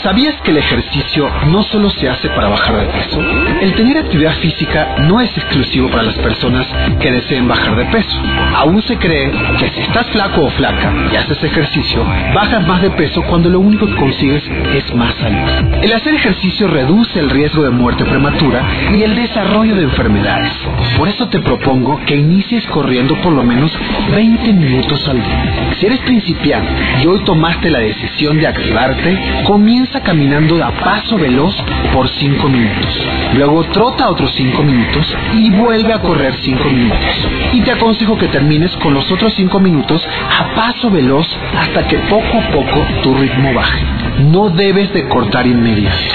¿Sabías 0.03 0.35
que 0.43 0.51
el 0.51 0.57
ejercicio 0.57 1.31
no 1.47 1.62
solo 1.62 1.88
se 1.91 2.09
hace 2.09 2.29
para 2.31 2.49
bajar 2.49 2.77
de 2.77 2.87
peso? 2.87 3.21
El 3.61 3.73
tener 3.75 3.99
actividad 3.99 4.35
física 4.38 4.97
no 5.07 5.21
es 5.21 5.31
exclusivo 5.37 5.88
para 5.91 6.03
las 6.03 6.17
personas 6.17 6.67
que 6.99 7.12
deseen 7.12 7.47
bajar 7.47 7.77
de 7.77 7.85
peso. 7.85 8.21
Aún 8.57 8.83
se 8.83 8.97
cree 8.97 9.31
que 9.59 9.71
si 9.71 9.81
estás 9.81 10.09
flaco 10.11 10.43
o 10.43 10.51
flaca 10.51 10.93
y 11.12 11.15
haces 11.15 11.41
ejercicio, 11.45 12.05
bajas 12.35 12.67
más 12.67 12.83
de 12.83 12.91
peso 12.91 13.23
cuando 13.23 13.49
lo 13.49 13.61
único 13.61 13.87
que 13.87 13.95
consigues 13.95 14.43
es 14.75 14.93
más 14.93 15.15
salud. 15.15 15.77
El 15.81 15.93
hacer 15.93 16.15
ejercicio 16.15 16.67
reduce 16.67 17.21
el 17.21 17.31
riesgo 17.31 17.62
de 17.62 17.71
muerte 17.71 18.05
prematura 18.05 18.61
y 18.93 19.03
el 19.03 19.15
desarrollo 19.15 19.77
de 19.77 19.85
enfermedades. 19.85 20.53
Por 20.99 21.09
eso 21.09 21.29
te 21.29 21.38
propongo 21.38 22.01
que 22.07 22.17
inicies 22.17 22.67
corriendo 22.67 23.15
por 23.21 23.35
lo 23.35 23.45
menos 23.45 23.71
20 24.17 24.53
minutos 24.53 25.09
al 25.09 25.23
día. 25.23 25.75
Si 25.79 25.87
eres 25.87 26.01
principiante 26.01 26.73
y 27.05 27.07
hoy 27.07 27.21
tomaste 27.21 27.71
la 27.71 27.79
decisión 27.79 28.38
de 28.38 28.49
activarte, 28.49 29.45
comienza 29.45 29.92
caminando 30.01 30.63
a 30.63 30.71
paso 30.71 31.19
veloz 31.19 31.55
por 31.93 32.09
5 32.09 32.49
minutos. 32.49 33.07
Luego 33.35 33.65
trota 33.65 34.09
otros 34.09 34.33
5 34.35 34.63
minutos 34.63 35.17
y 35.35 35.51
vuelve 35.51 35.93
a 35.93 36.01
correr 36.01 36.35
5 36.41 36.65
minutos. 36.65 37.29
Y 37.53 37.61
te 37.61 37.73
aconsejo 37.73 38.17
que 38.17 38.29
termines 38.29 38.75
con 38.77 38.95
los 38.95 39.11
otros 39.11 39.33
5 39.35 39.61
minutos 39.61 40.07
a 40.39 40.55
paso 40.55 40.91
veloz 40.91 41.29
hasta 41.59 41.87
que 41.87 41.99
poco 41.99 42.39
a 42.39 42.51
poco 42.51 42.87
tu 43.03 43.15
ritmo 43.15 43.53
baje. 43.55 43.85
No 44.31 44.51
debes 44.51 44.93
de 44.93 45.09
cortar 45.09 45.47
inmediato. 45.47 46.15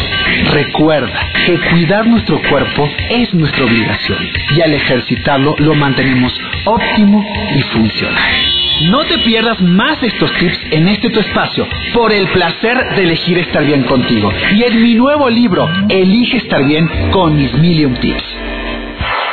Recuerda 0.53 1.19
que 1.45 1.59
cuidar 1.69 2.07
nuestro 2.07 2.41
cuerpo 2.49 2.89
es 3.09 3.33
nuestra 3.33 3.65
obligación 3.65 4.17
y 4.55 4.61
al 4.61 4.73
ejercitarlo 4.73 5.55
lo 5.59 5.75
mantenemos 5.75 6.33
óptimo 6.65 7.23
y 7.55 7.61
funcional. 7.63 8.56
No 8.85 9.03
te 9.05 9.17
pierdas 9.17 9.59
más 9.59 9.99
de 10.01 10.07
estos 10.07 10.31
tips 10.33 10.59
en 10.71 10.87
este 10.87 11.09
tu 11.09 11.19
espacio 11.19 11.65
por 11.95 12.11
el 12.13 12.27
placer 12.27 12.77
de 12.95 13.03
elegir 13.03 13.39
estar 13.39 13.65
bien 13.65 13.83
contigo. 13.83 14.29
Y 14.55 14.63
en 14.63 14.83
mi 14.83 14.93
nuevo 14.93 15.29
libro, 15.31 15.67
Elige 15.89 16.37
estar 16.37 16.63
bien 16.63 16.87
con 17.11 17.35
mis 17.35 17.51
Million 17.55 17.95
Tips. 17.95 18.23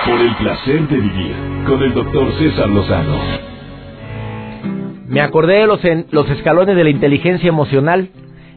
Por 0.07 0.21
el 0.21 0.35
placer 0.37 0.89
de 0.89 0.97
vivir 0.97 1.35
con 1.67 1.83
el 1.83 1.93
doctor 1.93 2.33
César 2.39 2.71
Lozano. 2.71 3.19
Me 5.09 5.21
acordé 5.21 5.59
de 5.59 5.67
los, 5.67 5.81
los 6.11 6.31
escalones 6.31 6.75
de 6.75 6.85
la 6.85 6.91
inteligencia 6.91 7.49
emocional. 7.49 8.09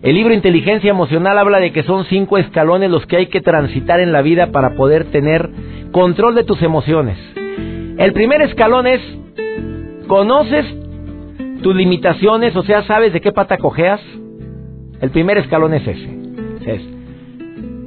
El 0.01 0.15
libro 0.15 0.33
Inteligencia 0.33 0.89
Emocional 0.89 1.37
habla 1.37 1.59
de 1.59 1.73
que 1.73 1.83
son 1.83 2.05
cinco 2.05 2.37
escalones 2.37 2.89
los 2.89 3.05
que 3.07 3.17
hay 3.17 3.27
que 3.27 3.41
transitar 3.41 3.99
en 3.99 4.13
la 4.13 4.21
vida 4.21 4.51
para 4.53 4.75
poder 4.75 5.11
tener 5.11 5.49
control 5.91 6.33
de 6.33 6.45
tus 6.45 6.61
emociones. 6.61 7.17
El 7.97 8.13
primer 8.13 8.41
escalón 8.41 8.87
es 8.87 9.01
¿Conoces 10.07 10.65
tus 11.61 11.75
limitaciones? 11.75 12.55
O 12.55 12.63
sea, 12.63 12.83
¿sabes 12.83 13.13
de 13.13 13.21
qué 13.21 13.31
pata 13.31 13.57
cojeas? 13.57 14.01
El 15.01 15.11
primer 15.11 15.37
escalón 15.37 15.73
es 15.73 15.87
ese. 15.87 16.17
Es, 16.65 16.81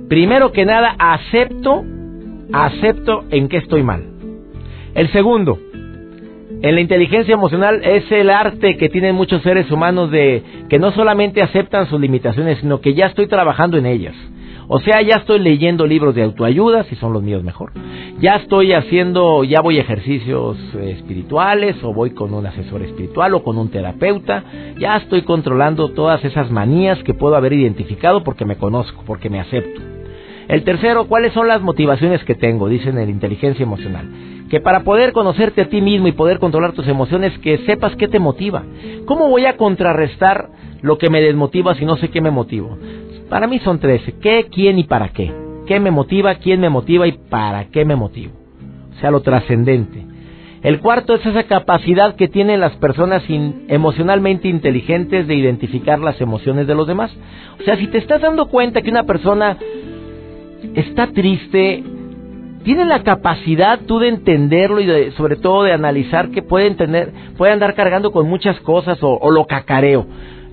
primero 0.09 0.53
que 0.53 0.65
nada, 0.65 0.95
acepto, 0.99 1.83
acepto 2.53 3.25
en 3.31 3.49
qué 3.49 3.59
estoy 3.59 3.83
mal. 3.83 4.05
El 4.95 5.11
segundo, 5.13 5.59
en 6.63 6.75
la 6.75 6.81
inteligencia 6.81 7.33
emocional 7.33 7.81
es 7.85 8.11
el 8.13 8.29
arte 8.29 8.77
que 8.77 8.89
tienen 8.89 9.15
muchos 9.15 9.43
seres 9.43 9.71
humanos 9.71 10.11
de 10.11 10.43
que 10.69 10.79
no 10.79 10.93
solamente 10.93 11.43
aceptan 11.43 11.89
sus 11.89 12.01
limitaciones, 12.01 12.59
sino 12.59 12.81
que 12.81 12.95
ya 12.95 13.07
estoy 13.07 13.29
trabajando 13.29 13.79
en 13.79 13.87
ellas. 13.87 14.15
O 14.73 14.79
sea, 14.79 15.03
ya 15.03 15.17
estoy 15.17 15.41
leyendo 15.41 15.85
libros 15.85 16.15
de 16.15 16.23
autoayuda, 16.23 16.85
si 16.85 16.95
son 16.95 17.13
los 17.13 17.25
míos 17.25 17.43
mejor. 17.43 17.73
Ya 18.21 18.37
estoy 18.37 18.73
haciendo, 18.73 19.43
ya 19.43 19.61
voy 19.63 19.79
a 19.79 19.81
ejercicios 19.81 20.57
espirituales, 20.81 21.75
o 21.83 21.93
voy 21.93 22.11
con 22.11 22.33
un 22.33 22.47
asesor 22.47 22.83
espiritual, 22.83 23.35
o 23.35 23.43
con 23.43 23.59
un 23.59 23.73
terapeuta. 23.73 24.45
Ya 24.79 24.97
estoy 24.99 25.23
controlando 25.23 25.89
todas 25.89 26.25
esas 26.25 26.53
manías 26.53 27.03
que 27.03 27.15
puedo 27.15 27.35
haber 27.35 27.53
identificado 27.55 28.23
porque 28.23 28.45
me 28.45 28.59
conozco, 28.59 29.03
porque 29.05 29.29
me 29.29 29.41
acepto. 29.41 29.81
El 30.47 30.63
tercero, 30.63 31.09
¿cuáles 31.09 31.33
son 31.33 31.49
las 31.49 31.61
motivaciones 31.61 32.23
que 32.23 32.37
tengo? 32.37 32.69
Dicen 32.69 32.97
en 32.97 33.11
inteligencia 33.11 33.65
emocional. 33.65 34.07
Que 34.51 34.61
para 34.61 34.85
poder 34.85 35.11
conocerte 35.11 35.63
a 35.63 35.69
ti 35.69 35.81
mismo 35.81 36.07
y 36.07 36.13
poder 36.13 36.39
controlar 36.39 36.75
tus 36.75 36.87
emociones, 36.87 37.37
que 37.41 37.59
sepas 37.67 37.97
qué 37.97 38.07
te 38.07 38.21
motiva. 38.21 38.63
¿Cómo 39.07 39.31
voy 39.31 39.47
a 39.47 39.57
contrarrestar 39.57 40.49
lo 40.81 40.97
que 40.97 41.11
me 41.11 41.21
desmotiva 41.21 41.75
si 41.75 41.85
no 41.85 41.97
sé 41.97 42.11
qué 42.11 42.21
me 42.21 42.31
motivo? 42.31 42.79
Para 43.31 43.47
mí 43.47 43.61
son 43.61 43.79
tres. 43.79 44.03
¿Qué, 44.21 44.49
quién 44.53 44.79
y 44.81 44.85
para 44.85 45.11
qué? 45.11 45.33
¿Qué 45.67 45.79
me 45.79 45.93
motiva, 45.93 46.35
quién 46.35 46.61
me 46.61 46.69
motiva 46.69 47.07
y 47.07 47.13
para 47.13 47.67
qué 47.67 47.85
me 47.85 47.95
motivo? 47.95 48.33
O 48.97 49.01
sea, 49.01 49.13
lo 49.13 49.21
trascendente. 49.23 50.05
El 50.63 50.81
cuarto 50.81 51.15
es 51.15 51.25
esa 51.25 51.45
capacidad 51.45 52.17
que 52.17 52.29
tienen 52.29 52.61
las 52.61 52.73
personas 52.77 53.23
emocionalmente 53.69 54.49
inteligentes 54.49 55.27
de 55.27 55.35
identificar 55.37 56.01
las 56.01 56.21
emociones 56.21 56.67
de 56.67 56.75
los 56.75 56.89
demás. 56.89 57.17
O 57.59 57.63
sea, 57.63 57.77
si 57.77 57.87
te 57.87 57.99
estás 57.99 58.21
dando 58.21 58.49
cuenta 58.49 58.83
que 58.83 58.91
una 58.91 59.05
persona 59.05 59.57
está 60.75 61.07
triste, 61.07 61.85
tiene 62.65 62.85
la 62.85 63.05
capacidad 63.05 63.79
tú 63.87 64.01
de 64.01 64.09
entenderlo 64.09 64.81
y 64.81 65.13
sobre 65.13 65.37
todo 65.37 65.63
de 65.63 65.73
analizar 65.73 66.31
que 66.31 66.43
pueden 66.43 66.77
tener, 66.77 67.13
puede 67.39 67.53
andar 67.53 67.75
cargando 67.75 68.11
con 68.11 68.29
muchas 68.29 68.59
cosas 68.61 68.99
o 69.01 69.31
lo 69.31 69.47
cacareo. 69.47 70.05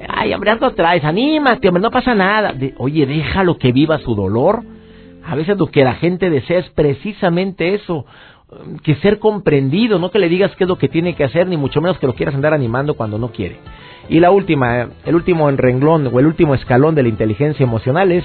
Ay, 0.08 0.34
algo 0.34 0.72
traes, 0.72 1.04
anímate, 1.04 1.68
hombre, 1.68 1.82
no 1.82 1.92
pasa 1.92 2.14
nada. 2.14 2.54
oye, 2.78 3.06
déjalo 3.06 3.58
que 3.58 3.72
viva 3.72 3.98
su 4.00 4.16
dolor. 4.16 4.64
A 5.26 5.36
veces 5.36 5.58
lo 5.58 5.68
que 5.68 5.84
la 5.84 5.96
gente 5.96 6.30
desea 6.30 6.60
es 6.60 6.70
precisamente 6.70 7.74
eso, 7.74 8.06
que 8.84 8.96
ser 8.96 9.20
comprendido, 9.20 10.00
no 10.00 10.10
que 10.10 10.20
le 10.20 10.30
digas 10.30 10.56
qué 10.56 10.64
es 10.64 10.68
lo 10.70 10.78
que 10.78 10.88
tiene 10.88 11.16
que 11.16 11.26
hacer, 11.26 11.48
ni 11.48 11.58
mucho 11.58 11.82
menos 11.82 11.98
que 12.00 12.08
lo 12.08 12.14
quieras 12.14 12.36
andar 12.36 12.54
animando 12.54 12.94
cuando 12.94 13.18
no 13.18 13.32
quiere. 13.32 13.60
Y 14.08 14.20
la 14.22 14.32
última, 14.32 14.88
el 15.06 15.16
último 15.16 15.50
en 15.50 15.58
renglón 15.58 16.08
o 16.08 16.20
el 16.20 16.28
último 16.28 16.56
escalón 16.56 16.96
de 16.96 17.04
la 17.04 17.10
inteligencia 17.10 17.64
emocional 17.64 18.12
es, 18.12 18.24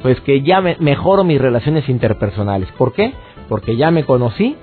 pues 0.00 0.20
que 0.20 0.42
ya 0.42 0.60
mejoro 0.60 1.24
mis 1.24 1.40
relaciones 1.40 1.88
interpersonales. 1.88 2.70
¿Por 2.72 2.92
qué? 2.92 3.12
Porque 3.48 3.76
ya 3.76 3.90
me 3.90 4.04
conocí, 4.04 4.56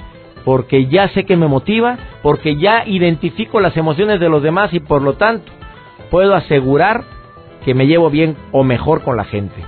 porque 0.45 0.87
ya 0.87 1.09
sé 1.09 1.25
que 1.25 1.35
me 1.35 1.47
motiva, 1.47 1.97
porque 2.21 2.55
ya 2.55 2.85
identifico 2.85 3.59
las 3.59 3.75
emociones 3.75 4.21
de 4.21 4.29
los 4.29 4.43
demás 4.43 4.73
y 4.73 4.79
por 4.79 5.01
lo 5.01 5.13
tanto 5.13 5.58
puedo 6.09 6.35
asegurar 6.35 7.03
que 7.65 7.73
me 7.73 7.87
llevo 7.87 8.09
bien 8.09 8.37
o 8.51 8.63
mejor 8.63 9.03
con 9.03 9.17
la 9.17 9.25
gente. 9.25 9.63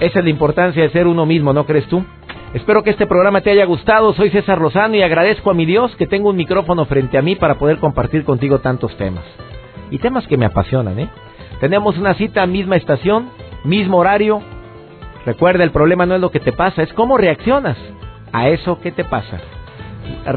Esa 0.00 0.18
es 0.18 0.24
la 0.24 0.30
importancia 0.30 0.82
de 0.82 0.90
ser 0.90 1.06
uno 1.06 1.26
mismo, 1.26 1.52
¿no 1.52 1.66
crees 1.66 1.86
tú? 1.86 2.04
Espero 2.52 2.84
que 2.84 2.90
este 2.90 3.06
programa 3.06 3.40
te 3.40 3.50
haya 3.50 3.64
gustado. 3.64 4.12
Soy 4.14 4.30
César 4.30 4.60
Lozano 4.60 4.94
y 4.94 5.02
agradezco 5.02 5.50
a 5.50 5.54
mi 5.54 5.66
Dios 5.66 5.94
que 5.96 6.06
tengo 6.06 6.30
un 6.30 6.36
micrófono 6.36 6.84
frente 6.84 7.18
a 7.18 7.22
mí 7.22 7.34
para 7.34 7.56
poder 7.56 7.78
compartir 7.78 8.24
contigo 8.24 8.60
tantos 8.60 8.96
temas. 8.96 9.24
Y 9.90 9.98
temas 9.98 10.26
que 10.28 10.36
me 10.36 10.46
apasionan, 10.46 10.98
¿eh? 10.98 11.08
Tenemos 11.60 11.98
una 11.98 12.14
cita, 12.14 12.46
misma 12.46 12.76
estación, 12.76 13.28
mismo 13.64 13.98
horario. 13.98 14.40
Recuerda, 15.26 15.64
el 15.64 15.72
problema 15.72 16.06
no 16.06 16.14
es 16.14 16.20
lo 16.20 16.30
que 16.30 16.40
te 16.40 16.52
pasa, 16.52 16.82
es 16.82 16.92
cómo 16.92 17.18
reaccionas 17.18 17.76
a 18.32 18.48
eso 18.48 18.80
que 18.80 18.92
te 18.92 19.04
pasa. 19.04 19.40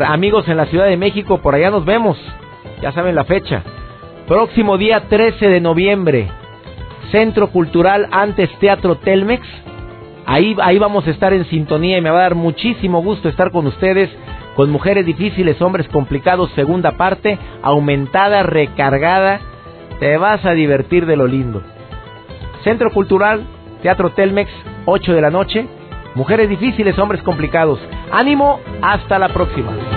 Amigos 0.08 0.48
en 0.48 0.58
la 0.58 0.65
Ciudad 0.65 0.86
de 0.86 0.98
México, 0.98 1.39
por 1.39 1.54
allá 1.54 1.70
nos 1.70 1.86
vemos. 1.86 2.17
Ya 2.82 2.91
saben 2.93 3.15
la 3.15 3.26
fecha. 3.26 3.63
Próximo 4.28 4.78
día 4.78 5.08
13 5.08 5.48
de 5.48 5.62
noviembre, 5.62 6.28
Centro 7.12 7.50
Cultural 7.50 8.10
Antes 8.12 8.50
Teatro 8.60 8.96
Telmex. 8.96 9.48
Ahí, 10.26 10.54
ahí 10.62 10.78
vamos 10.78 11.08
a 11.08 11.12
estar 11.12 11.32
en 11.32 11.46
sintonía 11.46 11.98
y 11.98 12.02
me 12.02 12.10
va 12.10 12.20
a 12.20 12.24
dar 12.24 12.36
muchísimo 12.36 13.02
gusto 13.02 13.30
estar 13.30 13.52
con 13.52 13.66
ustedes, 13.68 14.10
con 14.58 14.70
mujeres 14.70 15.06
difíciles, 15.06 15.62
hombres 15.62 15.88
complicados, 15.88 16.52
segunda 16.56 16.98
parte, 16.98 17.40
aumentada, 17.62 18.44
recargada. 18.44 19.40
Te 20.02 20.18
vas 20.18 20.44
a 20.44 20.52
divertir 20.52 21.06
de 21.06 21.16
lo 21.16 21.26
lindo. 21.26 21.63
Centro 22.66 22.92
Cultural 22.92 23.46
Teatro 23.82 24.10
Telmex, 24.10 24.52
8 24.84 25.13
de 25.13 25.22
la 25.22 25.30
noche. 25.30 25.66
Mujeres 26.16 26.50
difíciles, 26.50 27.00
hombres 27.00 27.24
complicados. 27.24 27.80
Ánimo, 28.12 28.60
hasta 28.82 29.20
la 29.20 29.30
próxima. 29.30 29.96